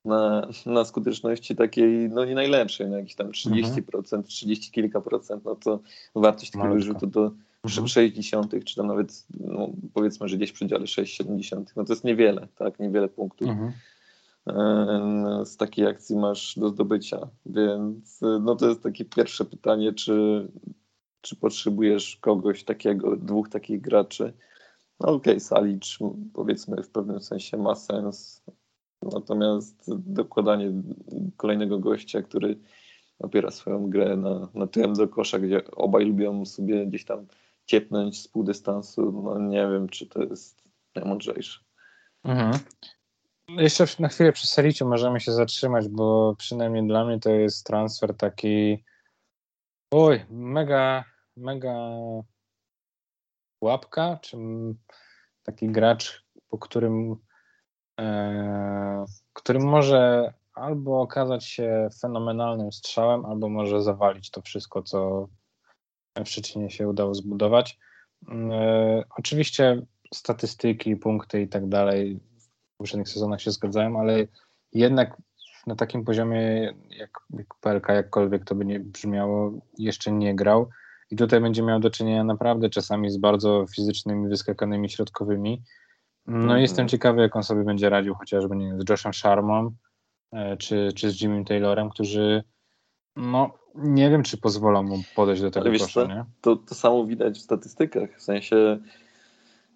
na, 0.04 0.48
na 0.66 0.84
skuteczności 0.84 1.56
takiej, 1.56 2.10
no 2.10 2.24
nie 2.24 2.34
najlepszej, 2.34 2.90
no 2.90 2.96
jakieś 2.96 3.14
tam 3.14 3.30
30%, 3.30 4.04
mhm. 4.04 4.22
30 4.22 4.72
kilka 4.72 5.00
procent, 5.00 5.44
no 5.44 5.54
to 5.54 5.80
wartość 6.14 6.50
takiego 6.50 6.68
Malutko. 6.68 6.92
rzutu 6.92 7.10
to 7.10 7.32
mhm. 7.64 7.88
60, 7.88 8.52
czy 8.64 8.76
tam 8.76 8.86
nawet 8.86 9.26
no, 9.40 9.68
powiedzmy, 9.94 10.28
że 10.28 10.36
gdzieś 10.36 10.50
w 10.50 10.54
przedziale 10.54 10.84
6,70, 10.84 11.64
no 11.76 11.84
to 11.84 11.92
jest 11.92 12.04
niewiele, 12.04 12.48
tak, 12.56 12.78
niewiele 12.78 13.08
punktów. 13.08 13.48
Mhm. 13.48 13.72
E, 14.46 15.46
z 15.46 15.56
takiej 15.56 15.86
akcji 15.86 16.16
masz 16.16 16.58
do 16.58 16.68
zdobycia, 16.68 17.28
więc 17.46 18.20
no 18.40 18.56
to 18.56 18.68
jest 18.68 18.82
takie 18.82 19.04
pierwsze 19.04 19.44
pytanie, 19.44 19.92
czy 19.92 20.46
czy 21.24 21.36
potrzebujesz 21.36 22.16
kogoś 22.16 22.64
takiego, 22.64 23.16
dwóch 23.16 23.48
takich 23.48 23.80
graczy. 23.80 24.32
No 25.00 25.08
okej, 25.08 25.32
okay, 25.32 25.40
Salicz 25.40 25.98
powiedzmy 26.34 26.82
w 26.82 26.90
pewnym 26.90 27.20
sensie 27.20 27.56
ma 27.56 27.74
sens, 27.74 28.44
natomiast 29.02 29.84
dokładanie 29.96 30.72
kolejnego 31.36 31.78
gościa, 31.78 32.22
który 32.22 32.58
opiera 33.18 33.50
swoją 33.50 33.90
grę 33.90 34.16
na, 34.16 34.48
na 34.54 34.66
tyłem 34.66 34.94
do 34.94 35.08
kosza, 35.08 35.38
gdzie 35.38 35.70
obaj 35.70 36.04
lubią 36.04 36.44
sobie 36.44 36.86
gdzieś 36.86 37.04
tam 37.04 37.26
ciepnąć 37.66 38.20
z 38.22 38.28
pół 38.28 38.44
dystansu, 38.44 39.22
no 39.24 39.38
nie 39.38 39.68
wiem, 39.68 39.88
czy 39.88 40.06
to 40.06 40.22
jest 40.22 40.68
najmądrzejsze. 40.94 41.60
Mhm. 42.24 42.58
Jeszcze 43.48 43.86
na 43.98 44.08
chwilę 44.08 44.32
przy 44.32 44.46
Saliciu 44.46 44.88
możemy 44.88 45.20
się 45.20 45.32
zatrzymać, 45.32 45.88
bo 45.88 46.34
przynajmniej 46.38 46.86
dla 46.86 47.04
mnie 47.04 47.20
to 47.20 47.30
jest 47.30 47.66
transfer 47.66 48.16
taki 48.16 48.84
oj, 49.90 50.26
mega 50.30 51.04
mega 51.36 51.74
łapka, 53.60 54.18
czy 54.22 54.36
taki 55.42 55.68
gracz, 55.68 56.24
po 56.48 56.58
którym, 56.58 57.16
e, 58.00 59.04
którym 59.32 59.62
może 59.62 60.32
albo 60.54 61.00
okazać 61.00 61.44
się 61.44 61.88
fenomenalnym 62.00 62.72
strzałem, 62.72 63.26
albo 63.26 63.48
może 63.48 63.82
zawalić 63.82 64.30
to 64.30 64.42
wszystko, 64.42 64.82
co 64.82 65.28
w 66.24 66.28
Szczecinie 66.28 66.70
się 66.70 66.88
udało 66.88 67.14
zbudować. 67.14 67.78
E, 68.28 69.04
oczywiście 69.18 69.82
statystyki, 70.14 70.96
punkty 70.96 71.42
i 71.42 71.48
tak 71.48 71.68
dalej 71.68 72.20
w 72.74 72.76
poprzednich 72.76 73.08
sezonach 73.08 73.42
się 73.42 73.50
zgadzają, 73.50 74.00
ale 74.00 74.26
jednak 74.72 75.16
na 75.66 75.76
takim 75.76 76.04
poziomie 76.04 76.74
jak, 76.90 77.10
jak 77.30 77.54
PLK, 77.60 77.88
jakkolwiek 77.88 78.44
to 78.44 78.54
by 78.54 78.64
nie 78.64 78.80
brzmiało, 78.80 79.52
jeszcze 79.78 80.12
nie 80.12 80.34
grał. 80.34 80.70
I 81.10 81.16
tutaj 81.16 81.40
będzie 81.40 81.62
miał 81.62 81.80
do 81.80 81.90
czynienia 81.90 82.24
naprawdę 82.24 82.70
czasami 82.70 83.10
z 83.10 83.16
bardzo 83.16 83.66
fizycznymi, 83.74 84.28
wyskakanymi 84.28 84.90
środkowymi. 84.90 85.62
No 86.26 86.36
mhm. 86.36 86.60
jestem 86.60 86.88
ciekawy, 86.88 87.20
jak 87.20 87.36
on 87.36 87.42
sobie 87.42 87.64
będzie 87.64 87.88
radził 87.88 88.14
chociażby 88.14 88.56
nie, 88.56 88.74
z 88.78 88.90
Joshem 88.90 89.14
Sharmą 89.14 89.70
e, 90.32 90.56
czy, 90.56 90.92
czy 90.94 91.10
z 91.10 91.20
Jimmy 91.20 91.44
Taylorem, 91.44 91.90
którzy 91.90 92.44
no 93.16 93.50
nie 93.74 94.10
wiem, 94.10 94.22
czy 94.22 94.36
pozwolą 94.36 94.82
mu 94.82 94.98
podejść 95.16 95.42
do 95.42 95.50
tego 95.50 95.70
kosza, 95.78 96.04
nie? 96.04 96.24
To, 96.40 96.56
to 96.56 96.74
samo 96.74 97.04
widać 97.04 97.38
w 97.38 97.42
statystykach, 97.42 98.18
w 98.18 98.22
sensie 98.22 98.78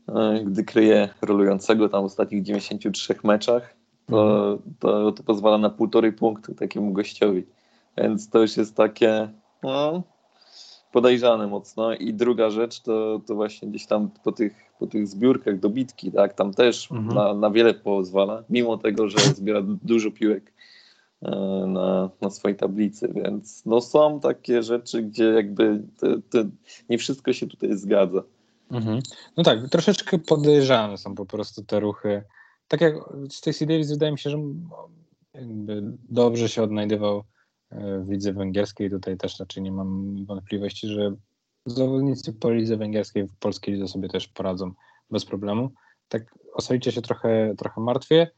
e, 0.08 0.44
gdy 0.44 0.64
kryje 0.64 1.08
rolującego 1.22 1.88
tam 1.88 2.02
w 2.02 2.04
ostatnich 2.04 2.42
93 2.42 3.14
meczach, 3.24 3.74
to, 4.06 4.52
mhm. 4.52 4.74
to, 4.78 5.12
to 5.12 5.22
pozwala 5.22 5.58
na 5.58 5.70
półtorej 5.70 6.12
punktu 6.12 6.54
takiemu 6.54 6.92
gościowi. 6.92 7.46
Więc 7.96 8.30
to 8.30 8.38
już 8.38 8.56
jest 8.56 8.76
takie 8.76 9.28
no, 9.62 10.02
podejrzane 10.92 11.46
mocno. 11.46 11.94
I 11.94 12.14
druga 12.14 12.50
rzecz 12.50 12.80
to, 12.80 13.20
to 13.26 13.34
właśnie 13.34 13.68
gdzieś 13.68 13.86
tam 13.86 14.10
po 14.24 14.32
tych, 14.32 14.72
po 14.78 14.86
tych 14.86 15.06
zbiórkach 15.06 15.60
dobitki, 15.60 16.12
tak, 16.12 16.34
tam 16.34 16.54
też 16.54 16.90
mhm. 16.92 17.08
na, 17.14 17.34
na 17.34 17.50
wiele 17.50 17.74
pozwala, 17.74 18.44
mimo 18.50 18.76
tego, 18.76 19.08
że 19.08 19.18
zbiera 19.18 19.60
dużo 19.62 20.10
piłek 20.10 20.52
e, 21.22 21.30
na, 21.66 22.10
na 22.20 22.30
swojej 22.30 22.56
tablicy, 22.56 23.12
więc 23.14 23.66
no 23.66 23.80
są 23.80 24.20
takie 24.20 24.62
rzeczy, 24.62 25.02
gdzie 25.02 25.24
jakby 25.24 25.82
te, 26.00 26.20
te 26.30 26.50
nie 26.88 26.98
wszystko 26.98 27.32
się 27.32 27.46
tutaj 27.46 27.76
zgadza. 27.76 28.22
Mhm. 28.70 29.00
No 29.36 29.42
tak, 29.42 29.68
troszeczkę 29.68 30.18
podejrzane 30.18 30.98
są 30.98 31.14
po 31.14 31.26
prostu 31.26 31.64
te 31.64 31.80
ruchy. 31.80 32.22
Tak 32.68 32.80
jak 32.80 32.94
Stacey 33.30 33.68
Davis 33.68 33.90
wydaje 33.90 34.12
mi 34.12 34.18
się, 34.18 34.30
że 34.30 34.38
jakby 35.34 35.82
dobrze 36.10 36.48
się 36.48 36.62
odnajdywał 36.62 37.24
w 37.70 38.08
lidze 38.08 38.32
węgierskiej. 38.32 38.90
Tutaj 38.90 39.16
też 39.16 39.40
raczej 39.40 39.62
nie 39.62 39.72
mam 39.72 40.16
wątpliwości, 40.24 40.88
że 40.88 41.14
zawodnicy 41.66 42.32
po 42.32 42.50
lidze 42.50 42.76
węgierskiej 42.76 43.26
w 43.26 43.36
polskiej 43.36 43.74
lidze 43.74 43.88
sobie 43.88 44.08
też 44.08 44.28
poradzą 44.28 44.72
bez 45.10 45.24
problemu. 45.24 45.70
Tak 46.08 46.34
osobiście 46.54 46.92
się 46.92 47.02
trochę, 47.02 47.54
trochę 47.58 47.80
martwię, 47.80 48.30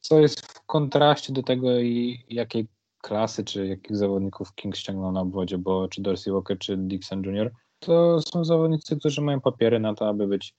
co 0.00 0.20
jest 0.20 0.40
w 0.40 0.66
kontraście 0.66 1.32
do 1.32 1.42
tego 1.42 1.80
i 1.80 2.24
jakiej 2.28 2.68
klasy, 3.02 3.44
czy 3.44 3.66
jakich 3.66 3.96
zawodników 3.96 4.54
King 4.54 4.76
ściągnął 4.76 5.12
na 5.12 5.20
obwodzie, 5.20 5.58
bo 5.58 5.88
czy 5.88 6.02
Dorsey 6.02 6.32
Walker, 6.32 6.58
czy 6.58 6.76
Dixon 6.76 7.22
Jr. 7.22 7.52
to 7.78 8.20
są 8.20 8.44
zawodnicy, 8.44 8.96
którzy 8.96 9.20
mają 9.20 9.40
papiery 9.40 9.80
na 9.80 9.94
to, 9.94 10.08
aby 10.08 10.26
być 10.26 10.54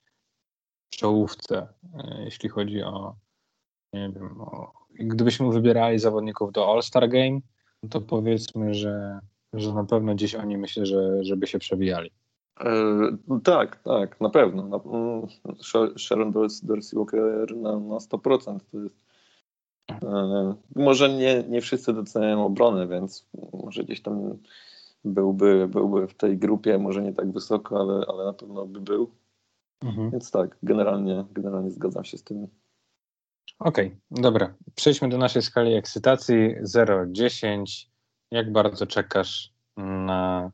w 0.89 0.95
czołówce, 0.95 1.67
e, 1.93 2.23
jeśli 2.23 2.49
chodzi 2.49 2.83
o 2.83 3.15
nie 3.93 4.11
wiem, 4.15 4.41
o, 4.41 4.73
gdybyśmy 4.93 5.51
wybierali 5.51 5.99
zawodników 5.99 6.51
do 6.51 6.71
All-Star 6.71 7.09
Game, 7.09 7.39
to 7.89 8.01
powiedzmy, 8.01 8.73
że, 8.73 9.19
że 9.53 9.73
na 9.73 9.83
pewno 9.83 10.15
gdzieś 10.15 10.35
oni 10.35 10.57
myślę, 10.57 10.85
że 10.85 11.23
żeby 11.23 11.47
się 11.47 11.59
przewijali. 11.59 12.11
E, 12.59 12.73
tak, 13.43 13.83
tak, 13.83 14.21
na 14.21 14.29
pewno. 14.29 14.67
Na, 14.67 14.77
mm, 14.77 15.27
Sharon 15.97 16.31
Dorsey 16.63 16.97
Walker 16.99 17.55
na, 17.55 17.79
na 17.79 17.95
100% 17.95 18.59
to 18.71 18.79
jest. 18.79 18.95
E, 19.91 20.53
może 20.75 21.09
nie, 21.09 21.43
nie 21.49 21.61
wszyscy 21.61 21.93
doceniają 21.93 22.45
obronę, 22.45 22.87
więc 22.87 23.29
może 23.53 23.83
gdzieś 23.83 24.01
tam 24.01 24.37
byłby, 25.05 25.67
byłby 25.67 26.07
w 26.07 26.13
tej 26.13 26.37
grupie, 26.37 26.77
może 26.77 27.01
nie 27.01 27.13
tak 27.13 27.31
wysoko, 27.31 27.79
ale, 27.79 28.05
ale 28.07 28.25
na 28.25 28.33
pewno 28.33 28.65
by 28.65 28.81
był. 28.81 29.11
Mhm. 29.81 30.11
Więc 30.11 30.31
tak, 30.31 30.57
generalnie, 30.63 31.25
generalnie 31.31 31.71
zgadzam 31.71 32.03
się 32.03 32.17
z 32.17 32.23
tym. 32.23 32.47
Okej, 33.59 33.87
okay, 33.87 34.21
dobra. 34.23 34.53
Przejdźmy 34.75 35.09
do 35.09 35.17
naszej 35.17 35.41
skali 35.41 35.73
ekscytacji 35.73 36.55
0-10. 36.63 37.87
Jak 38.31 38.51
bardzo 38.51 38.87
czekasz 38.87 39.53
na 39.77 40.51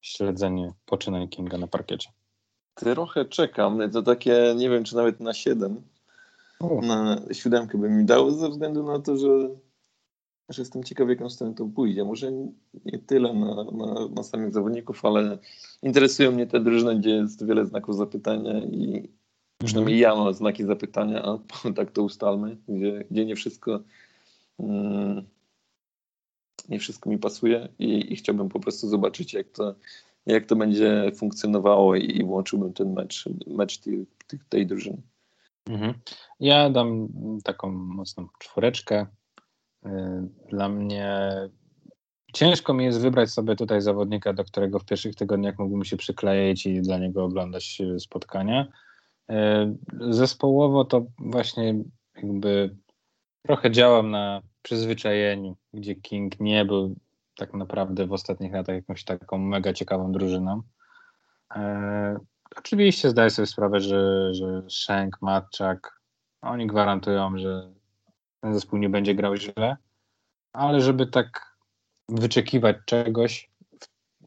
śledzenie 0.00 0.72
poczynań 0.86 1.28
Kinga 1.28 1.58
na 1.58 1.66
parkiecie? 1.66 2.10
Trochę 2.74 3.24
czekam. 3.24 3.90
To 3.90 4.02
takie, 4.02 4.54
nie 4.56 4.70
wiem, 4.70 4.84
czy 4.84 4.96
nawet 4.96 5.20
na 5.20 5.34
7. 5.34 5.82
Na 6.82 7.20
siódemkę 7.32 7.78
by 7.78 7.90
mi 7.90 8.04
dało, 8.04 8.30
ze 8.30 8.48
względu 8.48 8.82
na 8.82 8.98
to, 8.98 9.16
że, 9.16 9.48
że 10.48 10.62
jestem 10.62 10.84
ciekaw, 10.84 11.08
jaką 11.08 11.30
stronę 11.30 11.54
to 11.54 11.66
pójdzie. 11.66 12.04
Może 12.04 12.32
nie 12.84 12.98
tyle 13.06 13.34
na, 13.34 13.64
na, 13.64 14.08
na 14.08 14.22
samych 14.22 14.52
zawodników, 14.52 15.04
ale 15.04 15.38
interesują 15.82 16.32
mnie 16.32 16.46
te 16.46 16.60
drużyny, 16.60 16.98
gdzie 16.98 17.10
jest 17.10 17.46
wiele 17.46 17.66
znaków 17.66 17.96
zapytania 17.96 18.58
i, 18.58 19.10
Przynajmniej 19.64 19.98
ja 19.98 20.14
mam 20.14 20.34
znaki 20.34 20.64
zapytania, 20.64 21.22
a 21.22 21.38
tak 21.76 21.90
to 21.90 22.02
ustalmy, 22.02 22.56
gdzie, 22.68 23.04
gdzie 23.10 23.24
nie 23.24 23.36
wszystko 23.36 23.80
mm, 24.58 25.22
nie 26.68 26.78
wszystko 26.78 27.10
mi 27.10 27.18
pasuje 27.18 27.68
i, 27.78 28.12
i, 28.12 28.16
chciałbym 28.16 28.48
po 28.48 28.60
prostu 28.60 28.88
zobaczyć, 28.88 29.34
jak 29.34 29.48
to, 29.48 29.74
jak 30.26 30.46
to 30.46 30.56
będzie 30.56 31.12
funkcjonowało 31.16 31.96
i, 31.96 32.16
i 32.16 32.24
włączyłbym 32.24 32.72
ten 32.72 32.92
mecz, 32.92 33.24
mecz 33.46 33.78
tej, 33.78 34.06
tej 34.48 34.66
drużyny. 34.66 35.02
Mhm. 35.66 35.94
Ja 36.40 36.70
dam 36.70 37.08
taką 37.44 37.70
mocną 37.70 38.28
czwóreczkę. 38.38 39.06
Y, 39.86 39.88
dla 40.50 40.68
mnie 40.68 41.34
ciężko 42.34 42.74
mi 42.74 42.84
jest 42.84 43.00
wybrać 43.00 43.30
sobie 43.30 43.56
tutaj 43.56 43.80
zawodnika, 43.80 44.32
do 44.32 44.44
którego 44.44 44.78
w 44.78 44.84
pierwszych 44.84 45.14
tygodniach 45.14 45.58
mógłbym 45.58 45.84
się 45.84 45.96
przykleić 45.96 46.66
i 46.66 46.82
dla 46.82 46.98
niego 46.98 47.24
oglądać 47.24 47.82
spotkania 47.98 48.66
E, 48.66 48.91
zespołowo 50.10 50.84
to 50.84 51.06
właśnie 51.18 51.74
jakby 52.16 52.76
trochę 53.42 53.70
działam 53.70 54.10
na 54.10 54.42
przyzwyczajeniu, 54.62 55.56
gdzie 55.72 55.94
King 55.94 56.40
nie 56.40 56.64
był 56.64 56.96
tak 57.36 57.54
naprawdę 57.54 58.06
w 58.06 58.12
ostatnich 58.12 58.52
latach 58.52 58.76
jakąś 58.76 59.04
taką 59.04 59.38
mega 59.38 59.72
ciekawą 59.72 60.12
drużyną. 60.12 60.62
E, 61.56 62.16
oczywiście 62.56 63.10
zdaję 63.10 63.30
sobie 63.30 63.46
sprawę, 63.46 63.80
że, 63.80 64.34
że 64.34 64.62
Shank, 64.70 65.22
Matczak, 65.22 66.00
oni 66.42 66.66
gwarantują, 66.66 67.38
że 67.38 67.72
ten 68.40 68.54
zespół 68.54 68.78
nie 68.78 68.88
będzie 68.88 69.14
grał 69.14 69.36
źle, 69.36 69.76
ale 70.52 70.80
żeby 70.80 71.06
tak 71.06 71.56
wyczekiwać 72.08 72.76
czegoś, 72.86 73.50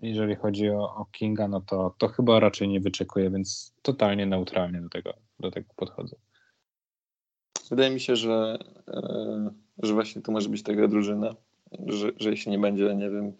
jeżeli 0.01 0.35
chodzi 0.35 0.69
o, 0.69 0.95
o, 0.95 1.05
Kinga, 1.11 1.47
no 1.47 1.61
to, 1.61 1.95
to 1.97 2.07
chyba 2.07 2.39
raczej 2.39 2.67
nie 2.67 2.79
wyczekuję, 2.79 3.29
więc 3.29 3.73
totalnie 3.81 4.25
neutralnie 4.25 4.81
do 4.81 4.89
tego, 4.89 5.13
do 5.39 5.51
tego 5.51 5.67
podchodzę. 5.75 6.15
Wydaje 7.69 7.91
mi 7.91 7.99
się, 7.99 8.15
że, 8.15 8.57
e, 8.87 9.49
że 9.83 9.93
właśnie 9.93 10.21
to 10.21 10.31
może 10.31 10.49
być 10.49 10.63
taka 10.63 10.87
drużyna, 10.87 11.35
że, 11.87 12.11
że 12.17 12.29
jeśli 12.29 12.51
nie 12.51 12.59
będzie, 12.59 12.95
nie 12.95 13.09
wiem, 13.09 13.33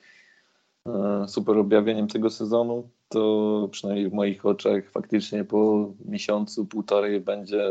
e, 0.88 1.28
super 1.28 1.58
objawieniem 1.58 2.08
tego 2.08 2.30
sezonu, 2.30 2.89
to 3.10 3.70
przynajmniej 3.72 4.10
w 4.10 4.13
moich 4.13 4.46
oczach 4.46 4.91
faktycznie 4.91 5.44
po 5.44 5.91
miesiącu, 6.06 6.65
półtorej 6.65 7.22
będzie 7.22 7.63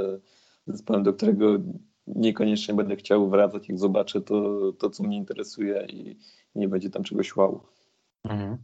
zespołem, 0.66 1.02
do 1.02 1.12
którego 1.12 1.46
niekoniecznie 2.06 2.74
będę 2.74 2.96
chciał 2.96 3.30
wracać, 3.30 3.68
jak 3.68 3.78
zobaczę 3.78 4.20
to, 4.20 4.72
to 4.72 4.90
co 4.90 5.02
mnie 5.02 5.16
interesuje 5.16 5.86
i 5.92 6.16
nie 6.54 6.68
będzie 6.68 6.90
tam 6.90 7.02
czegoś 7.02 7.36
wow. 7.36 7.60
Mhm. 8.24 8.58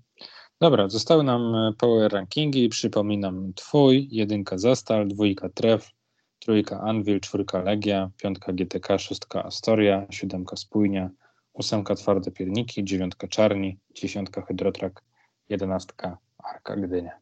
Dobra, 0.60 0.88
zostały 0.88 1.24
nam 1.24 1.54
e, 1.54 1.72
power 1.78 2.12
rankingi. 2.12 2.68
Przypominam 2.68 3.52
twój, 3.54 4.08
jedynka 4.10 4.58
Zastal, 4.58 5.08
dwójka 5.08 5.48
Tref, 5.48 5.90
trójka 6.38 6.80
Anvil, 6.80 7.20
czwórka 7.20 7.62
Legia, 7.62 8.10
piątka 8.22 8.52
GTK, 8.52 8.98
szóstka 8.98 9.44
Astoria, 9.44 10.06
siódemka 10.10 10.56
Spójnia, 10.56 11.10
ósemka 11.52 11.94
Twarde 11.94 12.30
Pierniki, 12.30 12.84
dziewiątka 12.84 13.28
Czarni, 13.28 13.78
dziesiątka 13.94 14.42
Hydrotrak, 14.42 15.02
jedenastka 15.48 16.18
Arka 16.38 16.76
Gdynia. 16.76 17.18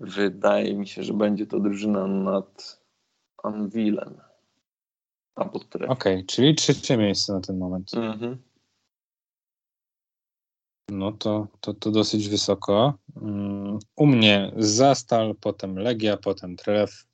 Wydaje 0.00 0.74
mi 0.74 0.86
się, 0.86 1.02
że 1.02 1.12
będzie 1.12 1.46
to 1.46 1.60
drużyna 1.60 2.06
nad 2.06 2.82
Anvilem. 3.42 4.20
Okej, 5.88 6.14
okay, 6.14 6.26
czyli 6.26 6.54
trzecie 6.54 6.96
miejsce 6.96 7.32
na 7.32 7.40
ten 7.40 7.58
moment. 7.58 7.94
Mhm. 7.94 8.47
No 10.88 11.12
to, 11.12 11.48
to, 11.60 11.74
to 11.74 11.90
dosyć 11.90 12.28
wysoko. 12.28 12.94
Mm, 13.16 13.78
u 13.96 14.06
mnie 14.06 14.52
Zastal, 14.56 15.34
potem 15.40 15.78
Legia, 15.78 16.16
potem 16.16 16.56
Tref, 16.56 17.06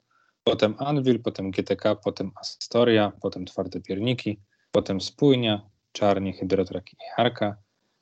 potem 0.44 0.74
Anvil, 0.78 1.22
potem 1.22 1.50
GTK, 1.50 1.96
potem 1.96 2.30
Astoria, 2.40 3.12
potem 3.20 3.44
Twarde 3.44 3.80
Pierniki, 3.80 4.40
potem 4.72 5.00
Spójnia, 5.00 5.70
Czarni, 5.92 6.32
Hydrotrak 6.32 6.92
i 6.92 6.96
Harka. 7.16 7.56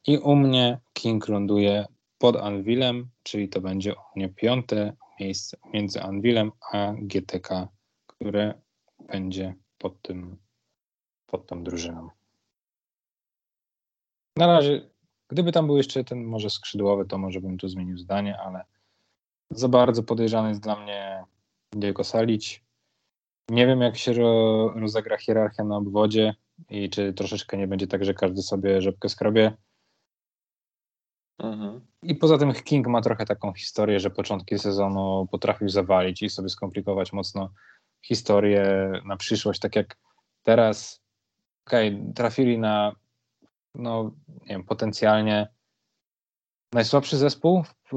I 0.06 0.18
u 0.18 0.36
mnie 0.36 0.78
King 0.92 1.28
ląduje 1.28 1.86
pod 2.18 2.36
Anvilem, 2.36 3.08
czyli 3.22 3.48
to 3.48 3.60
będzie 3.60 3.94
u 3.94 4.16
mnie 4.16 4.28
piąte 4.28 4.92
miejsce 5.20 5.56
między 5.74 6.02
Anvilem 6.02 6.52
a 6.72 6.92
GTK, 6.98 7.68
które 8.06 8.54
będzie 9.00 9.54
pod 9.78 10.02
tym, 10.02 10.36
pod 11.26 11.46
tą 11.46 11.64
drużyną. 11.64 12.08
Na 14.36 14.46
razie 14.46 14.91
Gdyby 15.32 15.52
tam 15.52 15.66
był 15.66 15.76
jeszcze 15.76 16.04
ten 16.04 16.24
może 16.24 16.50
skrzydłowy, 16.50 17.04
to 17.04 17.18
może 17.18 17.40
bym 17.40 17.58
tu 17.58 17.68
zmienił 17.68 17.98
zdanie, 17.98 18.38
ale 18.38 18.64
za 19.50 19.68
bardzo 19.68 20.02
podejrzany 20.02 20.48
jest 20.48 20.60
dla 20.60 20.76
mnie 20.76 21.24
Diego 21.72 22.04
Salic. 22.04 22.60
Nie 23.50 23.66
wiem, 23.66 23.80
jak 23.80 23.96
się 23.96 24.12
ro, 24.12 24.68
rozegra 24.76 25.18
hierarchia 25.18 25.64
na 25.64 25.76
obwodzie 25.76 26.34
i 26.70 26.90
czy 26.90 27.12
troszeczkę 27.12 27.56
nie 27.56 27.66
będzie 27.66 27.86
tak, 27.86 28.04
że 28.04 28.14
każdy 28.14 28.42
sobie 28.42 28.82
rzepkę 28.82 29.08
skrobie. 29.08 29.56
Mhm. 31.38 31.86
I 32.02 32.14
poza 32.14 32.38
tym 32.38 32.52
King 32.52 32.86
ma 32.86 33.02
trochę 33.02 33.24
taką 33.24 33.52
historię, 33.52 34.00
że 34.00 34.10
początki 34.10 34.58
sezonu 34.58 35.28
potrafił 35.30 35.68
zawalić 35.68 36.22
i 36.22 36.30
sobie 36.30 36.48
skomplikować 36.48 37.12
mocno 37.12 37.52
historię 38.02 38.92
na 39.04 39.16
przyszłość, 39.16 39.60
tak 39.60 39.76
jak 39.76 39.98
teraz 40.42 41.02
okej, 41.66 41.94
okay, 41.94 42.12
trafili 42.14 42.58
na 42.58 43.01
no, 43.74 44.10
nie 44.28 44.48
wiem, 44.48 44.64
potencjalnie 44.64 45.48
najsłabszy 46.72 47.16
zespół 47.16 47.62
w, 47.62 47.92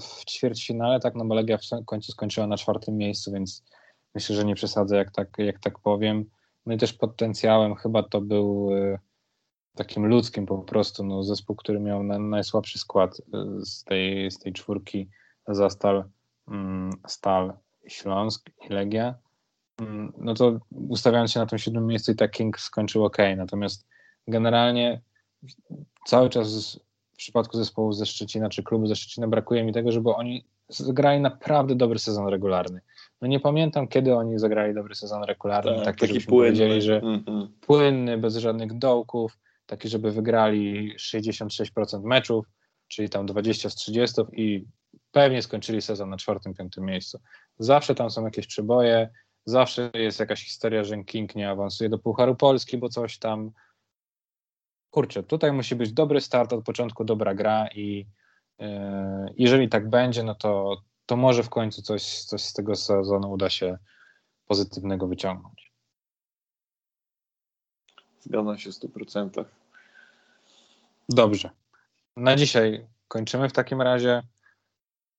w 0.00 0.24
ćwierćfinale, 0.24 1.00
tak, 1.00 1.14
no 1.14 1.24
bo 1.24 1.34
Legia 1.34 1.58
w 1.58 1.84
końcu 1.86 2.12
skończyła 2.12 2.46
na 2.46 2.56
czwartym 2.56 2.96
miejscu, 2.96 3.32
więc 3.32 3.64
myślę, 4.14 4.36
że 4.36 4.44
nie 4.44 4.54
przesadzę, 4.54 4.96
jak 4.96 5.10
tak, 5.10 5.28
jak 5.38 5.60
tak 5.60 5.78
powiem. 5.78 6.24
No 6.66 6.74
i 6.74 6.78
też 6.78 6.92
potencjałem 6.92 7.74
chyba 7.74 8.02
to 8.02 8.20
był 8.20 8.70
e, 8.72 8.98
takim 9.76 10.06
ludzkim 10.06 10.46
po 10.46 10.58
prostu, 10.58 11.04
no, 11.04 11.22
zespół, 11.22 11.56
który 11.56 11.80
miał 11.80 12.02
na, 12.02 12.18
najsłabszy 12.18 12.78
skład 12.78 13.20
e, 13.20 13.64
z 13.64 13.84
tej, 13.84 14.30
z 14.30 14.38
tej 14.38 14.52
czwórki 14.52 15.10
za 15.48 15.70
Stal, 15.70 16.04
mm, 16.48 16.90
Stal 17.06 17.58
Śląsk 17.88 18.50
i 18.70 18.72
Legia. 18.72 19.14
Mm, 19.80 20.12
no 20.18 20.34
to 20.34 20.58
ustawiając 20.70 21.32
się 21.32 21.40
na 21.40 21.46
tym 21.46 21.58
siódmym 21.58 21.86
miejscu 21.86 22.12
i 22.12 22.16
tak 22.16 22.30
King 22.30 22.60
skończył 22.60 23.04
ok, 23.04 23.16
natomiast 23.36 23.86
generalnie 24.26 25.02
cały 26.06 26.30
czas 26.30 26.78
w 27.12 27.16
przypadku 27.16 27.56
zespołu 27.56 27.92
ze 27.92 28.06
Szczecina 28.06 28.48
czy 28.48 28.62
klubu 28.62 28.86
ze 28.86 28.96
Szczecina 28.96 29.28
brakuje 29.28 29.64
mi 29.64 29.72
tego, 29.72 29.92
żeby 29.92 30.14
oni 30.14 30.44
zagrali 30.68 31.20
naprawdę 31.20 31.74
dobry 31.74 31.98
sezon 31.98 32.28
regularny. 32.28 32.80
No 33.20 33.28
nie 33.28 33.40
pamiętam, 33.40 33.88
kiedy 33.88 34.14
oni 34.14 34.38
zagrali 34.38 34.74
dobry 34.74 34.94
sezon 34.94 35.24
regularny, 35.24 35.84
tak, 35.84 35.84
taki, 35.84 36.14
taki 36.14 36.26
płynny. 36.26 36.82
że 36.82 37.00
mm 37.00 37.20
-hmm. 37.20 37.48
płynny, 37.60 38.18
bez 38.18 38.36
żadnych 38.36 38.78
dołków, 38.78 39.38
taki, 39.66 39.88
żeby 39.88 40.12
wygrali 40.12 40.94
66% 40.96 42.02
meczów, 42.02 42.46
czyli 42.88 43.08
tam 43.08 43.26
20 43.26 43.70
z 43.70 43.74
30 43.74 44.22
i 44.32 44.64
pewnie 45.12 45.42
skończyli 45.42 45.82
sezon 45.82 46.10
na 46.10 46.16
czwartym, 46.16 46.54
piątym 46.54 46.84
miejscu. 46.84 47.18
Zawsze 47.58 47.94
tam 47.94 48.10
są 48.10 48.24
jakieś 48.24 48.46
przeboje, 48.46 49.08
zawsze 49.44 49.90
jest 49.94 50.20
jakaś 50.20 50.44
historia, 50.44 50.84
że 50.84 51.04
King 51.04 51.34
nie 51.34 51.50
awansuje 51.50 51.90
do 51.90 51.98
Pucharu 51.98 52.36
Polski, 52.36 52.78
bo 52.78 52.88
coś 52.88 53.18
tam 53.18 53.50
kurczę, 54.90 55.22
tutaj 55.22 55.52
musi 55.52 55.76
być 55.76 55.92
dobry 55.92 56.20
start, 56.20 56.52
od 56.52 56.64
początku 56.64 57.04
dobra 57.04 57.34
gra 57.34 57.68
i 57.74 58.06
yy, 58.58 58.66
jeżeli 59.36 59.68
tak 59.68 59.90
będzie, 59.90 60.22
no 60.22 60.34
to, 60.34 60.82
to 61.06 61.16
może 61.16 61.42
w 61.42 61.50
końcu 61.50 61.82
coś, 61.82 62.24
coś 62.24 62.42
z 62.42 62.52
tego 62.52 62.76
sezonu 62.76 63.32
uda 63.32 63.50
się 63.50 63.78
pozytywnego 64.46 65.06
wyciągnąć. 65.06 65.72
Zgadzam 68.20 68.58
się 68.58 68.70
w 68.70 68.74
100%. 68.74 69.44
Dobrze. 71.08 71.50
Na 72.16 72.36
dzisiaj 72.36 72.86
kończymy 73.08 73.48
w 73.48 73.52
takim 73.52 73.82
razie. 73.82 74.22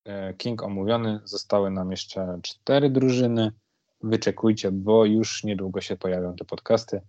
E, 0.05 0.33
King 0.33 0.63
omówiony. 0.63 1.19
Zostały 1.23 1.71
nam 1.71 1.91
jeszcze 1.91 2.39
cztery 2.43 2.89
drużyny. 2.89 3.51
Wyczekujcie, 4.03 4.71
bo 4.71 5.05
już 5.05 5.43
niedługo 5.43 5.81
się 5.81 5.97
pojawią 5.97 6.35
te 6.35 6.45
podcasty. 6.45 7.01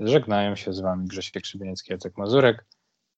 Żegnają 0.00 0.56
się 0.56 0.72
z 0.72 0.80
Wami 0.80 1.08
Grzesiek 1.08 1.42
Krzybieniecki, 1.42 1.92
Jacek 1.92 2.18
Mazurek. 2.18 2.66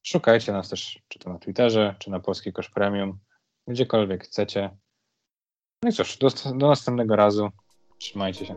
Szukajcie 0.02 0.52
nas 0.52 0.68
też, 0.68 1.02
czy 1.08 1.18
to 1.18 1.32
na 1.32 1.38
Twitterze, 1.38 1.94
czy 1.98 2.10
na 2.10 2.20
Polski 2.20 2.52
Kosz 2.52 2.70
Premium, 2.70 3.18
gdziekolwiek 3.66 4.24
chcecie. 4.24 4.76
No 5.82 5.90
i 5.90 5.92
cóż, 5.92 6.16
do, 6.16 6.28
do 6.54 6.68
następnego 6.68 7.16
razu. 7.16 7.48
Trzymajcie 7.98 8.46
się. 8.46 8.56